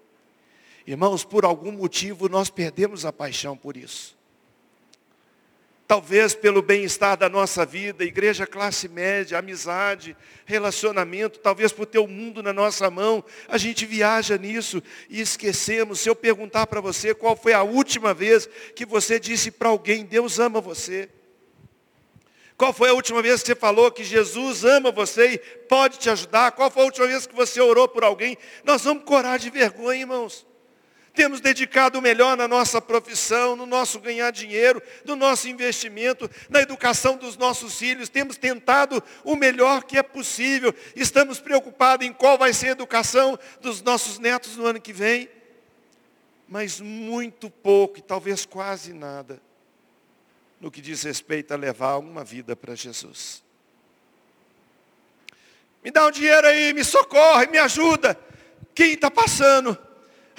Irmãos, 0.86 1.24
por 1.24 1.44
algum 1.44 1.72
motivo 1.72 2.28
nós 2.28 2.50
perdemos 2.50 3.04
a 3.04 3.12
paixão 3.12 3.56
por 3.56 3.76
isso 3.76 4.19
talvez 5.90 6.36
pelo 6.36 6.62
bem-estar 6.62 7.16
da 7.16 7.28
nossa 7.28 7.66
vida, 7.66 8.04
igreja 8.04 8.46
classe 8.46 8.86
média, 8.86 9.36
amizade, 9.36 10.16
relacionamento, 10.46 11.40
talvez 11.40 11.72
por 11.72 11.84
ter 11.84 11.98
o 11.98 12.06
mundo 12.06 12.44
na 12.44 12.52
nossa 12.52 12.88
mão, 12.88 13.24
a 13.48 13.58
gente 13.58 13.84
viaja 13.84 14.38
nisso 14.38 14.80
e 15.08 15.20
esquecemos. 15.20 15.98
Se 15.98 16.08
eu 16.08 16.14
perguntar 16.14 16.68
para 16.68 16.80
você 16.80 17.12
qual 17.12 17.34
foi 17.34 17.54
a 17.54 17.64
última 17.64 18.14
vez 18.14 18.48
que 18.76 18.86
você 18.86 19.18
disse 19.18 19.50
para 19.50 19.68
alguém, 19.68 20.04
Deus 20.04 20.38
ama 20.38 20.60
você. 20.60 21.08
Qual 22.56 22.72
foi 22.72 22.90
a 22.90 22.94
última 22.94 23.20
vez 23.20 23.40
que 23.42 23.48
você 23.48 23.56
falou 23.56 23.90
que 23.90 24.04
Jesus 24.04 24.64
ama 24.64 24.92
você 24.92 25.32
e 25.32 25.38
pode 25.38 25.98
te 25.98 26.08
ajudar? 26.08 26.52
Qual 26.52 26.70
foi 26.70 26.82
a 26.82 26.86
última 26.86 27.08
vez 27.08 27.26
que 27.26 27.34
você 27.34 27.60
orou 27.60 27.88
por 27.88 28.04
alguém? 28.04 28.38
Nós 28.62 28.84
vamos 28.84 29.02
corar 29.02 29.40
de 29.40 29.50
vergonha, 29.50 29.98
irmãos. 29.98 30.46
Temos 31.12 31.40
dedicado 31.40 31.98
o 31.98 32.02
melhor 32.02 32.36
na 32.36 32.46
nossa 32.46 32.80
profissão, 32.80 33.56
no 33.56 33.66
nosso 33.66 33.98
ganhar 33.98 34.30
dinheiro, 34.30 34.80
no 35.04 35.16
nosso 35.16 35.48
investimento, 35.48 36.30
na 36.48 36.60
educação 36.60 37.16
dos 37.16 37.36
nossos 37.36 37.76
filhos. 37.76 38.08
Temos 38.08 38.36
tentado 38.36 39.02
o 39.24 39.34
melhor 39.34 39.82
que 39.84 39.98
é 39.98 40.02
possível. 40.02 40.72
Estamos 40.94 41.40
preocupados 41.40 42.06
em 42.06 42.12
qual 42.12 42.38
vai 42.38 42.52
ser 42.52 42.68
a 42.68 42.72
educação 42.72 43.38
dos 43.60 43.82
nossos 43.82 44.18
netos 44.18 44.56
no 44.56 44.66
ano 44.66 44.80
que 44.80 44.92
vem. 44.92 45.28
Mas 46.48 46.80
muito 46.80 47.50
pouco, 47.50 47.98
e 47.98 48.02
talvez 48.02 48.44
quase 48.46 48.92
nada, 48.92 49.40
no 50.60 50.70
que 50.70 50.80
diz 50.80 51.02
respeito 51.02 51.52
a 51.52 51.56
levar 51.56 51.96
uma 51.96 52.24
vida 52.24 52.54
para 52.54 52.74
Jesus. 52.74 53.42
Me 55.82 55.90
dá 55.90 56.06
um 56.06 56.10
dinheiro 56.10 56.46
aí, 56.46 56.72
me 56.72 56.84
socorre, 56.84 57.46
me 57.46 57.58
ajuda. 57.58 58.18
Quem 58.74 58.92
está 58.92 59.10
passando? 59.10 59.78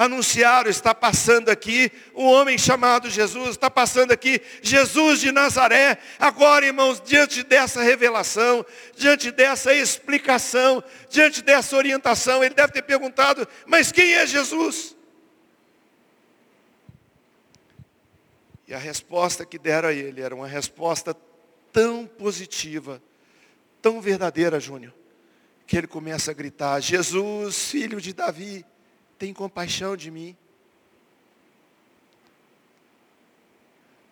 Anunciaram, 0.04 0.70
está 0.70 0.96
passando 0.96 1.50
aqui 1.50 1.92
um 2.16 2.26
homem 2.26 2.58
chamado 2.58 3.08
Jesus, 3.08 3.52
está 3.52 3.70
passando 3.70 4.12
aqui 4.12 4.42
Jesus 4.62 5.20
de 5.20 5.32
Nazaré. 5.32 6.00
Agora, 6.18 6.66
irmãos, 6.66 7.00
diante 7.06 7.44
dessa 7.44 7.84
revelação, 7.84 8.66
diante 8.96 9.30
dessa 9.32 9.74
explicação, 9.76 10.84
diante 11.08 11.44
dessa 11.44 11.76
orientação, 11.76 12.44
ele 12.44 12.56
deve 12.56 12.74
ter 12.74 12.82
perguntado, 12.82 13.48
mas 13.68 13.92
quem 13.92 14.14
é 14.14 14.26
Jesus? 14.26 14.96
E 18.68 18.74
a 18.74 18.80
resposta 18.80 19.46
que 19.46 19.60
deram 19.60 19.90
a 19.90 19.94
ele 19.94 20.22
era 20.22 20.34
uma 20.34 20.48
resposta 20.48 21.16
tão 21.72 22.08
positiva, 22.08 23.00
tão 23.80 24.02
verdadeira, 24.02 24.60
Júnior, 24.60 24.94
que 25.68 25.78
ele 25.78 25.88
começa 25.88 26.32
a 26.32 26.34
gritar, 26.34 26.80
Jesus, 26.80 27.70
filho 27.70 28.02
de 28.02 28.14
Davi, 28.14 28.66
tem 29.22 29.32
compaixão 29.36 29.96
de 29.96 30.10
mim. 30.10 30.36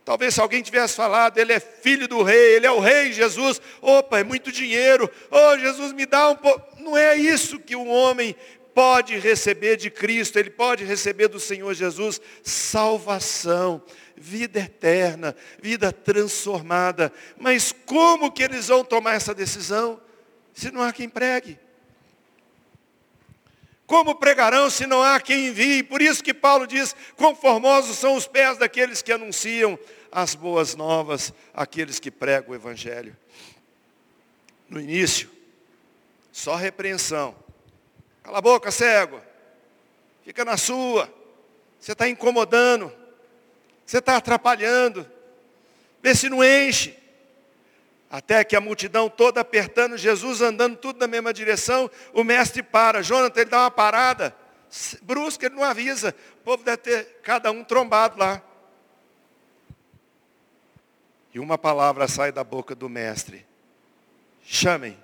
Talvez 0.06 0.36
se 0.36 0.39
alguém 0.39 0.62
tivesse 0.62 0.95
falado, 0.95 1.39
ele 1.39 1.52
é 1.52 1.60
filho 1.60 2.08
do 2.08 2.22
rei, 2.22 2.58
ele 2.58 2.67
é 2.67 2.72
o 2.72 2.80
rei 2.80 3.12
Jesus. 3.12 3.60
Opa, 3.82 4.19
é 4.19 4.24
muito 4.24 4.52
dinheiro. 4.52 5.10
Oh, 5.32 5.58
Jesus, 5.58 5.93
me 5.93 6.06
dá 6.06 6.30
um 6.30 6.36
pouco. 6.36 6.80
Não 6.80 6.95
é 6.95 7.15
isso 7.15 7.58
que 7.58 7.76
um 7.76 7.89
homem 7.89 8.36
pode 8.72 9.17
receber 9.17 9.78
de 9.78 9.89
Cristo, 9.89 10.38
ele 10.38 10.52
pode 10.52 10.86
receber 10.86 11.28
do 11.28 11.39
Senhor 11.39 11.74
Jesus 11.74 12.22
salvação, 12.43 13.82
vida 14.15 14.60
eterna, 14.60 15.36
vida 15.60 15.91
transformada. 15.91 17.12
Mas 17.36 17.72
como 17.72 18.32
que 18.32 18.43
eles 18.43 18.67
vão 18.67 18.86
tomar 18.86 19.15
essa 19.15 19.34
decisão 19.34 20.00
se 20.54 20.69
não 20.69 20.84
há 20.84 20.93
quem 20.93 21.10
pregue? 21.10 21.58
Como 23.89 24.13
pregarão 24.13 24.69
se 24.69 24.86
não 24.86 25.02
há 25.02 25.19
quem 25.19 25.47
envie? 25.47 25.82
Por 25.82 25.99
isso 25.99 26.23
que 26.23 26.32
Paulo 26.32 26.67
diz, 26.67 26.95
conformosos 27.15 27.97
são 27.97 28.15
os 28.15 28.28
pés 28.28 28.56
daqueles 28.56 29.02
que 29.02 29.12
anunciam 29.12 29.80
as 30.12 30.36
boas 30.36 30.75
novas, 30.75 31.34
aqueles 31.52 31.97
que 31.99 32.12
pregam 32.12 32.52
o 32.52 32.56
Evangelho. 32.56 33.17
No 34.69 34.80
início, 34.80 35.28
só 36.32 36.56
repreensão. 36.56 37.36
Cala 38.21 38.38
a 38.38 38.41
boca, 38.41 38.69
cego. 38.69 39.19
Fica 40.23 40.45
na 40.45 40.56
sua. 40.56 41.12
Você 41.80 41.93
está 41.93 42.08
incomodando. 42.08 42.93
Você 43.88 43.97
está 43.97 44.17
atrapalhando. 44.17 45.10
Vê 45.99 46.13
se 46.13 46.30
não 46.30 46.43
enche. 46.43 46.95
Até 48.10 48.43
que 48.43 48.56
a 48.56 48.62
multidão 48.62 49.08
toda 49.08 49.41
apertando, 49.41 49.95
Jesus 49.95 50.41
andando 50.41 50.76
tudo 50.78 51.00
na 51.00 51.08
mesma 51.08 51.32
direção, 51.32 51.89
o 52.12 52.24
mestre 52.24 52.63
para. 52.63 53.04
Jonathan, 53.04 53.41
ele 53.41 53.50
dá 53.50 53.62
uma 53.62 53.72
parada, 53.72 54.36
brusca, 55.04 55.45
ele 55.45 55.56
não 55.56 55.63
avisa. 55.63 56.15
O 56.41 56.43
povo 56.43 56.63
deve 56.63 56.78
ter 56.78 57.19
cada 57.22 57.52
um 57.52 57.63
trombado 57.63 58.17
lá. 58.17 58.41
E 61.32 61.39
uma 61.39 61.58
palavra 61.58 62.08
sai 62.08 62.32
da 62.32 62.43
boca 62.43 62.74
do 62.74 62.89
mestre. 62.89 63.45
Chamem 64.43 64.98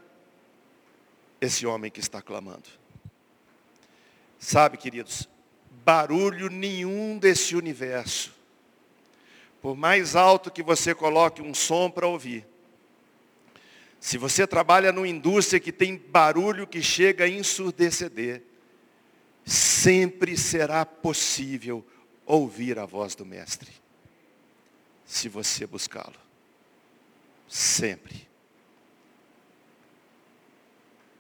esse 1.40 1.68
homem 1.68 1.92
que 1.92 2.00
está 2.00 2.24
clamando. 2.24 2.68
Sabe, 4.40 4.78
queridos, 4.78 5.30
barulho 5.70 6.50
nenhum 6.50 7.20
desse 7.20 7.56
universo. 7.56 8.34
Por 9.62 9.76
mais 9.76 10.16
alto 10.16 10.50
que 10.50 10.64
você 10.64 10.96
coloque 10.96 11.44
um 11.44 11.54
som 11.54 11.92
para 11.92 12.08
ouvir, 12.08 12.46
se 14.00 14.18
você 14.18 14.46
trabalha 14.46 14.92
numa 14.92 15.08
indústria 15.08 15.60
que 15.60 15.72
tem 15.72 15.98
barulho 15.98 16.68
que 16.68 16.82
chega 16.82 17.26
a 17.26 17.30
ensurdeceder, 17.30 18.44
sempre 19.44 20.38
será 20.38 20.86
possível 20.86 21.86
ouvir 22.26 22.80
a 22.80 22.86
voz 22.86 23.16
do 23.16 23.26
Mestre. 23.26 23.72
Se 25.06 25.30
você 25.30 25.68
buscá-lo. 25.68 26.16
Sempre. 27.48 28.28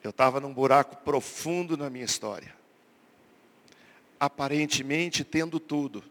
Eu 0.04 0.10
estava 0.10 0.40
num 0.40 0.54
buraco 0.54 0.98
profundo 0.98 1.78
na 1.78 1.90
minha 1.90 2.06
história. 2.06 2.56
Aparentemente 4.20 5.24
tendo 5.24 5.60
tudo. 5.60 6.04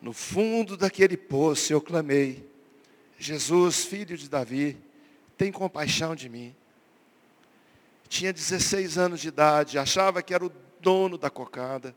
No 0.00 0.12
fundo 0.12 0.76
daquele 0.76 1.16
poço 1.16 1.72
eu 1.72 1.80
clamei. 1.80 2.49
Jesus, 3.20 3.84
filho 3.84 4.16
de 4.16 4.30
Davi, 4.30 4.78
tem 5.36 5.52
compaixão 5.52 6.16
de 6.16 6.26
mim. 6.26 6.56
Tinha 8.08 8.32
16 8.32 8.96
anos 8.96 9.20
de 9.20 9.28
idade, 9.28 9.78
achava 9.78 10.22
que 10.22 10.32
era 10.32 10.44
o 10.44 10.50
dono 10.80 11.18
da 11.18 11.28
cocada. 11.28 11.94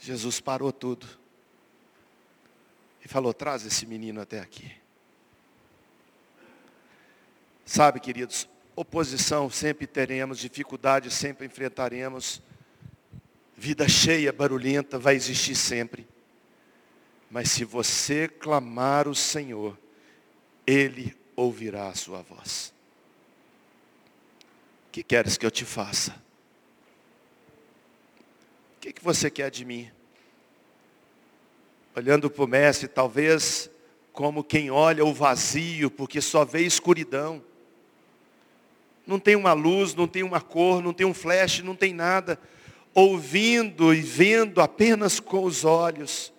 Jesus 0.00 0.40
parou 0.40 0.72
tudo 0.72 1.06
e 3.04 3.08
falou: 3.08 3.34
traz 3.34 3.66
esse 3.66 3.84
menino 3.84 4.22
até 4.22 4.40
aqui. 4.40 4.72
Sabe, 7.66 8.00
queridos, 8.00 8.48
oposição 8.74 9.50
sempre 9.50 9.86
teremos, 9.86 10.38
dificuldade 10.38 11.10
sempre 11.10 11.46
enfrentaremos, 11.46 12.40
vida 13.54 13.86
cheia, 13.86 14.32
barulhenta, 14.32 14.98
vai 14.98 15.16
existir 15.16 15.54
sempre. 15.54 16.11
Mas 17.32 17.50
se 17.50 17.64
você 17.64 18.28
clamar 18.28 19.08
o 19.08 19.14
Senhor, 19.14 19.78
Ele 20.66 21.16
ouvirá 21.34 21.88
a 21.88 21.94
sua 21.94 22.20
voz. 22.20 22.74
O 24.86 24.92
que 24.92 25.02
queres 25.02 25.38
que 25.38 25.46
eu 25.46 25.50
te 25.50 25.64
faça? 25.64 26.14
O 28.76 28.80
que, 28.82 28.92
que 28.92 29.02
você 29.02 29.30
quer 29.30 29.50
de 29.50 29.64
mim? 29.64 29.90
Olhando 31.96 32.28
para 32.28 32.44
o 32.44 32.46
mestre, 32.46 32.86
talvez 32.86 33.70
como 34.12 34.44
quem 34.44 34.70
olha 34.70 35.02
o 35.02 35.14
vazio, 35.14 35.90
porque 35.90 36.20
só 36.20 36.44
vê 36.44 36.60
escuridão. 36.66 37.42
Não 39.06 39.18
tem 39.18 39.36
uma 39.36 39.54
luz, 39.54 39.94
não 39.94 40.06
tem 40.06 40.22
uma 40.22 40.42
cor, 40.42 40.82
não 40.82 40.92
tem 40.92 41.06
um 41.06 41.14
flash, 41.14 41.62
não 41.62 41.74
tem 41.74 41.94
nada. 41.94 42.38
Ouvindo 42.92 43.94
e 43.94 44.02
vendo 44.02 44.60
apenas 44.60 45.18
com 45.18 45.44
os 45.44 45.64
olhos. 45.64 46.30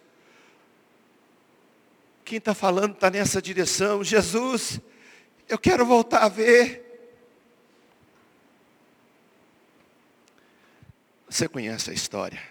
Quem 2.23 2.38
está 2.38 2.53
falando 2.53 2.93
está 2.93 3.09
nessa 3.09 3.41
direção. 3.41 4.03
Jesus, 4.03 4.79
eu 5.47 5.57
quero 5.57 5.86
voltar 5.86 6.23
a 6.23 6.29
ver. 6.29 6.81
Você 11.29 11.47
conhece 11.47 11.89
a 11.89 11.93
história. 11.93 12.41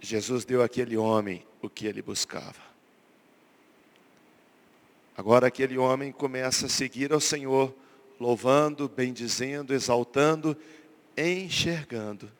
Jesus 0.00 0.44
deu 0.44 0.62
àquele 0.62 0.96
homem 0.96 1.44
o 1.60 1.68
que 1.68 1.86
ele 1.86 2.02
buscava. 2.02 2.68
Agora 5.16 5.48
aquele 5.48 5.76
homem 5.76 6.12
começa 6.12 6.66
a 6.66 6.68
seguir 6.68 7.12
ao 7.12 7.20
Senhor, 7.20 7.74
louvando, 8.20 8.88
bendizendo, 8.88 9.74
exaltando, 9.74 10.56
enxergando. 11.16 12.30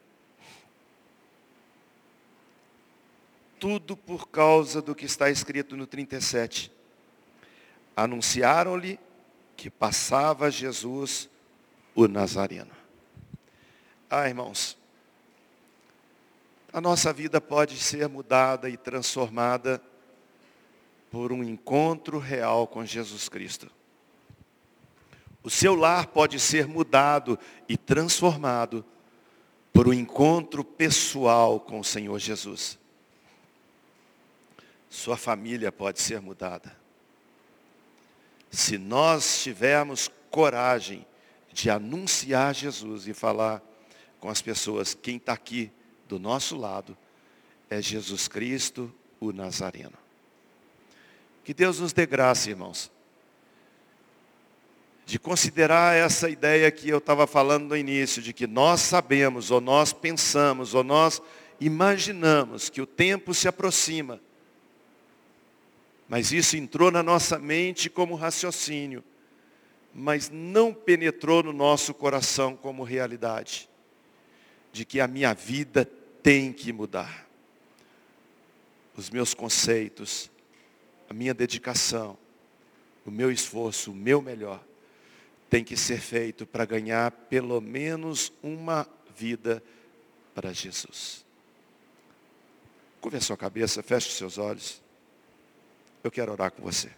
Tudo 3.58 3.96
por 3.96 4.28
causa 4.28 4.80
do 4.80 4.94
que 4.94 5.06
está 5.06 5.30
escrito 5.30 5.76
no 5.76 5.86
37. 5.86 6.72
Anunciaram-lhe 7.96 8.98
que 9.56 9.68
passava 9.68 10.50
Jesus 10.50 11.28
o 11.94 12.06
Nazareno. 12.06 12.70
Ah, 14.08 14.28
irmãos, 14.28 14.78
a 16.72 16.80
nossa 16.80 17.12
vida 17.12 17.40
pode 17.40 17.76
ser 17.76 18.08
mudada 18.08 18.70
e 18.70 18.76
transformada 18.76 19.82
por 21.10 21.32
um 21.32 21.42
encontro 21.42 22.18
real 22.18 22.66
com 22.66 22.84
Jesus 22.84 23.28
Cristo. 23.28 23.70
O 25.42 25.50
seu 25.50 25.74
lar 25.74 26.08
pode 26.08 26.38
ser 26.38 26.66
mudado 26.66 27.38
e 27.68 27.76
transformado 27.76 28.84
por 29.72 29.88
um 29.88 29.92
encontro 29.92 30.62
pessoal 30.62 31.58
com 31.58 31.80
o 31.80 31.84
Senhor 31.84 32.18
Jesus. 32.18 32.78
Sua 34.88 35.16
família 35.16 35.70
pode 35.70 36.00
ser 36.00 36.20
mudada. 36.20 36.76
Se 38.50 38.78
nós 38.78 39.42
tivermos 39.42 40.10
coragem 40.30 41.06
de 41.52 41.70
anunciar 41.70 42.54
Jesus 42.54 43.06
e 43.06 43.12
falar 43.12 43.62
com 44.20 44.28
as 44.28 44.40
pessoas, 44.40 44.94
quem 44.94 45.16
está 45.16 45.32
aqui 45.32 45.70
do 46.08 46.18
nosso 46.18 46.56
lado 46.56 46.96
é 47.68 47.82
Jesus 47.82 48.28
Cristo, 48.28 48.92
o 49.20 49.32
Nazareno. 49.32 49.98
Que 51.44 51.52
Deus 51.52 51.80
nos 51.80 51.92
dê 51.92 52.06
graça, 52.06 52.50
irmãos, 52.50 52.90
de 55.04 55.18
considerar 55.18 55.96
essa 55.96 56.28
ideia 56.28 56.70
que 56.70 56.88
eu 56.88 56.98
estava 56.98 57.26
falando 57.26 57.68
no 57.68 57.76
início, 57.76 58.20
de 58.20 58.32
que 58.32 58.46
nós 58.46 58.80
sabemos, 58.80 59.50
ou 59.50 59.60
nós 59.60 59.92
pensamos, 59.92 60.74
ou 60.74 60.84
nós 60.84 61.22
imaginamos 61.58 62.68
que 62.68 62.80
o 62.80 62.86
tempo 62.86 63.32
se 63.32 63.48
aproxima. 63.48 64.20
Mas 66.08 66.32
isso 66.32 66.56
entrou 66.56 66.90
na 66.90 67.02
nossa 67.02 67.38
mente 67.38 67.90
como 67.90 68.14
raciocínio, 68.14 69.04
mas 69.94 70.30
não 70.30 70.72
penetrou 70.72 71.42
no 71.42 71.52
nosso 71.52 71.92
coração 71.92 72.56
como 72.56 72.82
realidade. 72.82 73.68
De 74.72 74.84
que 74.84 75.00
a 75.00 75.06
minha 75.06 75.34
vida 75.34 75.84
tem 76.22 76.52
que 76.52 76.72
mudar. 76.72 77.26
Os 78.96 79.10
meus 79.10 79.34
conceitos, 79.34 80.30
a 81.08 81.14
minha 81.14 81.34
dedicação, 81.34 82.18
o 83.04 83.10
meu 83.10 83.30
esforço, 83.30 83.92
o 83.92 83.94
meu 83.94 84.20
melhor, 84.20 84.62
tem 85.48 85.64
que 85.64 85.76
ser 85.76 86.00
feito 86.00 86.46
para 86.46 86.64
ganhar 86.64 87.10
pelo 87.10 87.60
menos 87.60 88.32
uma 88.42 88.86
vida 89.16 89.62
para 90.34 90.52
Jesus. 90.52 91.24
Curve 93.00 93.18
a 93.18 93.20
sua 93.20 93.36
cabeça, 93.36 93.82
feche 93.82 94.08
os 94.08 94.14
seus 94.14 94.38
olhos. 94.38 94.82
Eu 96.02 96.10
quero 96.10 96.32
orar 96.32 96.50
com 96.50 96.62
você. 96.62 96.90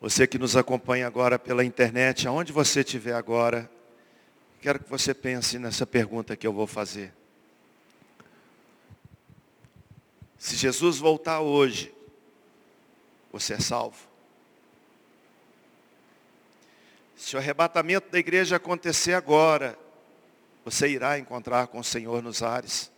Você 0.00 0.26
que 0.26 0.38
nos 0.38 0.54
acompanha 0.54 1.06
agora 1.06 1.38
pela 1.38 1.64
internet, 1.64 2.28
aonde 2.28 2.52
você 2.52 2.80
estiver 2.80 3.14
agora, 3.14 3.70
quero 4.60 4.78
que 4.78 4.90
você 4.90 5.14
pense 5.14 5.58
nessa 5.58 5.86
pergunta 5.86 6.36
que 6.36 6.46
eu 6.46 6.52
vou 6.52 6.66
fazer. 6.66 7.10
Se 10.38 10.56
Jesus 10.56 10.98
voltar 10.98 11.40
hoje, 11.40 11.90
você 13.32 13.54
é 13.54 13.58
salvo? 13.58 13.96
Se 17.16 17.34
o 17.34 17.38
arrebatamento 17.38 18.10
da 18.10 18.18
igreja 18.18 18.56
acontecer 18.56 19.14
agora, 19.14 19.78
você 20.62 20.86
irá 20.86 21.18
encontrar 21.18 21.68
com 21.68 21.78
o 21.78 21.84
Senhor 21.84 22.22
nos 22.22 22.42
ares. 22.42 22.92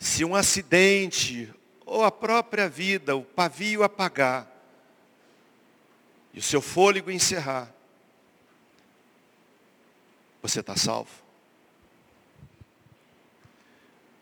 Se 0.00 0.24
um 0.24 0.34
acidente 0.34 1.52
ou 1.84 2.02
a 2.02 2.10
própria 2.10 2.70
vida, 2.70 3.14
o 3.14 3.22
pavio 3.22 3.82
apagar, 3.82 4.50
e 6.32 6.38
o 6.38 6.42
seu 6.42 6.62
fôlego 6.62 7.10
encerrar, 7.10 7.70
você 10.40 10.60
está 10.60 10.74
salvo. 10.74 11.10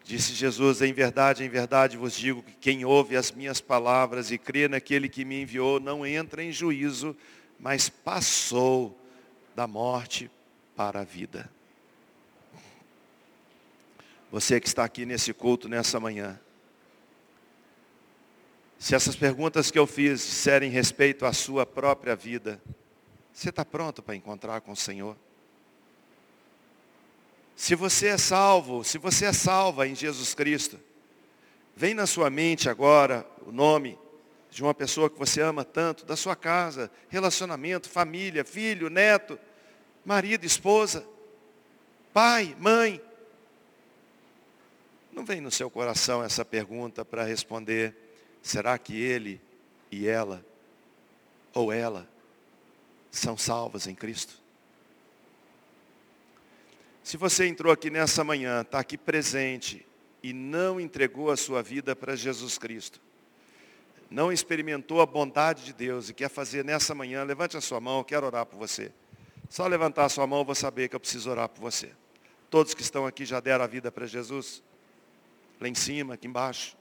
Disse 0.02 0.32
Jesus, 0.32 0.82
em 0.82 0.92
verdade, 0.92 1.44
em 1.44 1.48
verdade 1.48 1.96
vos 1.96 2.14
digo 2.14 2.42
que 2.42 2.54
quem 2.54 2.84
ouve 2.84 3.14
as 3.14 3.30
minhas 3.30 3.60
palavras 3.60 4.32
e 4.32 4.38
crê 4.38 4.66
naquele 4.66 5.08
que 5.08 5.24
me 5.24 5.42
enviou 5.42 5.78
não 5.78 6.04
entra 6.04 6.42
em 6.42 6.50
juízo, 6.50 7.14
mas 7.60 7.88
passou 7.88 8.98
da 9.54 9.66
morte 9.66 10.28
para 10.74 11.00
a 11.00 11.04
vida. 11.04 11.48
Você 14.30 14.60
que 14.60 14.68
está 14.68 14.84
aqui 14.84 15.06
nesse 15.06 15.32
culto 15.32 15.68
nessa 15.68 15.98
manhã, 15.98 16.38
se 18.78 18.94
essas 18.94 19.16
perguntas 19.16 19.70
que 19.70 19.78
eu 19.78 19.86
fiz 19.86 20.20
disserem 20.20 20.70
respeito 20.70 21.26
à 21.26 21.32
sua 21.32 21.66
própria 21.66 22.14
vida, 22.14 22.60
você 23.32 23.48
está 23.48 23.64
pronto 23.64 24.02
para 24.02 24.14
encontrar 24.14 24.60
com 24.60 24.72
o 24.72 24.76
Senhor? 24.76 25.16
Se 27.56 27.74
você 27.74 28.08
é 28.08 28.18
salvo, 28.18 28.84
se 28.84 28.98
você 28.98 29.24
é 29.24 29.32
salva 29.32 29.88
em 29.88 29.94
Jesus 29.94 30.32
Cristo, 30.34 30.78
vem 31.74 31.92
na 31.92 32.06
sua 32.06 32.30
mente 32.30 32.68
agora 32.68 33.26
o 33.44 33.50
nome 33.50 33.98
de 34.50 34.62
uma 34.62 34.72
pessoa 34.72 35.10
que 35.10 35.18
você 35.18 35.40
ama 35.40 35.64
tanto, 35.64 36.04
da 36.06 36.16
sua 36.16 36.36
casa, 36.36 36.90
relacionamento, 37.08 37.88
família, 37.88 38.44
filho, 38.44 38.88
neto, 38.88 39.38
marido, 40.04 40.44
esposa, 40.44 41.06
pai, 42.12 42.56
mãe. 42.58 43.00
Não 45.18 45.24
vem 45.24 45.40
no 45.40 45.50
seu 45.50 45.68
coração 45.68 46.22
essa 46.22 46.44
pergunta 46.44 47.04
para 47.04 47.24
responder, 47.24 47.92
será 48.40 48.78
que 48.78 49.02
ele 49.02 49.40
e 49.90 50.06
ela, 50.06 50.46
ou 51.52 51.72
ela, 51.72 52.08
são 53.10 53.36
salvas 53.36 53.88
em 53.88 53.96
Cristo? 53.96 54.40
Se 57.02 57.16
você 57.16 57.48
entrou 57.48 57.72
aqui 57.72 57.90
nessa 57.90 58.22
manhã, 58.22 58.60
está 58.60 58.78
aqui 58.78 58.96
presente 58.96 59.84
e 60.22 60.32
não 60.32 60.78
entregou 60.78 61.32
a 61.32 61.36
sua 61.36 61.64
vida 61.64 61.96
para 61.96 62.14
Jesus 62.14 62.56
Cristo, 62.56 63.00
não 64.08 64.30
experimentou 64.30 65.00
a 65.00 65.06
bondade 65.06 65.64
de 65.64 65.72
Deus 65.72 66.08
e 66.08 66.14
quer 66.14 66.30
fazer 66.30 66.64
nessa 66.64 66.94
manhã, 66.94 67.24
levante 67.24 67.56
a 67.56 67.60
sua 67.60 67.80
mão, 67.80 67.98
eu 67.98 68.04
quero 68.04 68.24
orar 68.24 68.46
por 68.46 68.56
você. 68.56 68.92
Só 69.50 69.66
levantar 69.66 70.04
a 70.04 70.08
sua 70.08 70.28
mão, 70.28 70.38
eu 70.38 70.44
vou 70.44 70.54
saber 70.54 70.88
que 70.88 70.94
eu 70.94 71.00
preciso 71.00 71.28
orar 71.28 71.48
por 71.48 71.60
você. 71.60 71.90
Todos 72.48 72.72
que 72.72 72.82
estão 72.82 73.04
aqui 73.04 73.24
já 73.24 73.40
deram 73.40 73.64
a 73.64 73.66
vida 73.66 73.90
para 73.90 74.06
Jesus? 74.06 74.62
Lá 75.60 75.68
em 75.68 75.74
cima, 75.74 76.14
aqui 76.14 76.26
embaixo. 76.26 76.76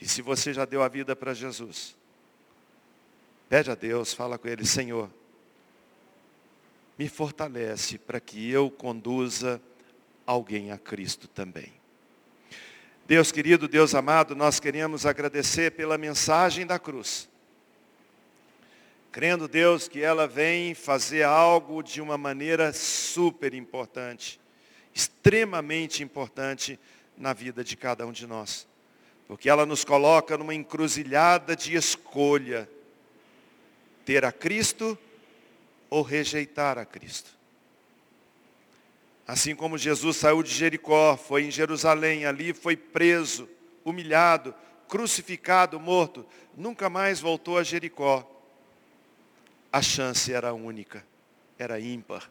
E 0.00 0.08
se 0.08 0.22
você 0.22 0.52
já 0.52 0.64
deu 0.64 0.82
a 0.82 0.88
vida 0.88 1.14
para 1.14 1.34
Jesus, 1.34 1.96
pede 3.48 3.70
a 3.70 3.74
Deus, 3.74 4.14
fala 4.14 4.38
com 4.38 4.48
Ele, 4.48 4.64
Senhor, 4.64 5.10
me 6.98 7.08
fortalece 7.08 7.98
para 7.98 8.20
que 8.20 8.50
eu 8.50 8.70
conduza 8.70 9.60
alguém 10.26 10.70
a 10.70 10.78
Cristo 10.78 11.26
também. 11.28 11.72
Deus 13.06 13.32
querido, 13.32 13.66
Deus 13.66 13.94
amado, 13.94 14.36
nós 14.36 14.60
queremos 14.60 15.04
agradecer 15.04 15.72
pela 15.72 15.98
mensagem 15.98 16.64
da 16.64 16.78
cruz. 16.78 17.28
Crendo, 19.10 19.48
Deus, 19.48 19.88
que 19.88 20.00
ela 20.00 20.28
vem 20.28 20.74
fazer 20.74 21.24
algo 21.24 21.82
de 21.82 22.00
uma 22.00 22.16
maneira 22.16 22.72
super 22.72 23.52
importante. 23.52 24.38
extremamente 24.94 26.02
importante 26.02 26.78
na 27.20 27.34
vida 27.34 27.62
de 27.62 27.76
cada 27.76 28.06
um 28.06 28.12
de 28.12 28.26
nós. 28.26 28.66
Porque 29.28 29.48
ela 29.48 29.66
nos 29.66 29.84
coloca 29.84 30.36
numa 30.38 30.54
encruzilhada 30.54 31.54
de 31.54 31.76
escolha. 31.76 32.68
Ter 34.04 34.24
a 34.24 34.32
Cristo 34.32 34.98
ou 35.90 36.02
rejeitar 36.02 36.78
a 36.78 36.84
Cristo. 36.84 37.38
Assim 39.26 39.54
como 39.54 39.78
Jesus 39.78 40.16
saiu 40.16 40.42
de 40.42 40.50
Jericó, 40.50 41.16
foi 41.16 41.44
em 41.44 41.50
Jerusalém, 41.50 42.24
ali 42.24 42.52
foi 42.52 42.76
preso, 42.76 43.48
humilhado, 43.84 44.52
crucificado, 44.88 45.78
morto, 45.78 46.26
nunca 46.56 46.90
mais 46.90 47.20
voltou 47.20 47.56
a 47.56 47.62
Jericó. 47.62 48.28
A 49.70 49.80
chance 49.80 50.32
era 50.32 50.52
única, 50.52 51.06
era 51.56 51.78
ímpar. 51.78 52.28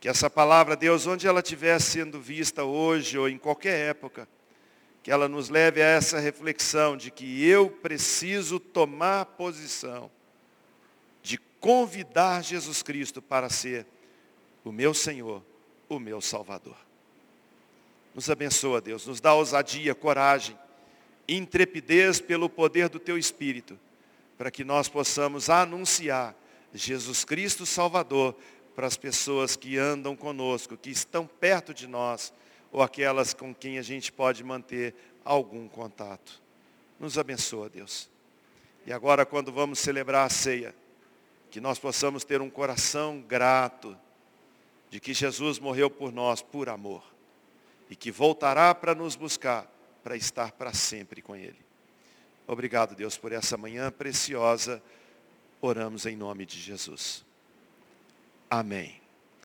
Que 0.00 0.08
essa 0.08 0.30
palavra, 0.30 0.74
Deus, 0.74 1.06
onde 1.06 1.26
ela 1.26 1.40
estiver 1.40 1.78
sendo 1.78 2.18
vista 2.18 2.64
hoje 2.64 3.18
ou 3.18 3.28
em 3.28 3.36
qualquer 3.36 3.90
época, 3.90 4.26
que 5.02 5.10
ela 5.10 5.28
nos 5.28 5.50
leve 5.50 5.82
a 5.82 5.86
essa 5.86 6.18
reflexão 6.18 6.96
de 6.96 7.10
que 7.10 7.46
eu 7.46 7.70
preciso 7.70 8.58
tomar 8.58 9.26
posição, 9.26 10.10
de 11.22 11.36
convidar 11.36 12.42
Jesus 12.42 12.82
Cristo 12.82 13.20
para 13.20 13.50
ser 13.50 13.86
o 14.64 14.72
meu 14.72 14.94
Senhor, 14.94 15.42
o 15.86 15.98
meu 15.98 16.22
Salvador. 16.22 16.76
Nos 18.14 18.30
abençoa, 18.30 18.80
Deus, 18.80 19.06
nos 19.06 19.20
dá 19.20 19.34
ousadia, 19.34 19.94
coragem, 19.94 20.58
intrepidez 21.28 22.20
pelo 22.20 22.48
poder 22.48 22.88
do 22.88 22.98
Teu 22.98 23.18
Espírito, 23.18 23.78
para 24.38 24.50
que 24.50 24.64
nós 24.64 24.88
possamos 24.88 25.50
anunciar 25.50 26.34
Jesus 26.72 27.22
Cristo 27.24 27.66
Salvador 27.66 28.34
para 28.80 28.86
as 28.86 28.96
pessoas 28.96 29.56
que 29.56 29.76
andam 29.76 30.16
conosco, 30.16 30.74
que 30.74 30.88
estão 30.88 31.26
perto 31.26 31.74
de 31.74 31.86
nós, 31.86 32.32
ou 32.72 32.80
aquelas 32.80 33.34
com 33.34 33.54
quem 33.54 33.78
a 33.78 33.82
gente 33.82 34.10
pode 34.10 34.42
manter 34.42 34.94
algum 35.22 35.68
contato. 35.68 36.40
Nos 36.98 37.18
abençoa, 37.18 37.68
Deus. 37.68 38.08
E 38.86 38.90
agora, 38.90 39.26
quando 39.26 39.52
vamos 39.52 39.80
celebrar 39.80 40.24
a 40.24 40.30
ceia, 40.30 40.74
que 41.50 41.60
nós 41.60 41.78
possamos 41.78 42.24
ter 42.24 42.40
um 42.40 42.48
coração 42.48 43.20
grato 43.20 43.94
de 44.88 44.98
que 44.98 45.12
Jesus 45.12 45.58
morreu 45.58 45.90
por 45.90 46.10
nós 46.10 46.40
por 46.40 46.70
amor 46.70 47.04
e 47.90 47.94
que 47.94 48.10
voltará 48.10 48.74
para 48.74 48.94
nos 48.94 49.14
buscar, 49.14 49.70
para 50.02 50.16
estar 50.16 50.52
para 50.52 50.72
sempre 50.72 51.20
com 51.20 51.36
Ele. 51.36 51.60
Obrigado, 52.46 52.94
Deus, 52.94 53.18
por 53.18 53.30
essa 53.30 53.58
manhã 53.58 53.92
preciosa. 53.92 54.82
Oramos 55.60 56.06
em 56.06 56.16
nome 56.16 56.46
de 56.46 56.58
Jesus. 56.58 57.28
Amém. 58.50 58.99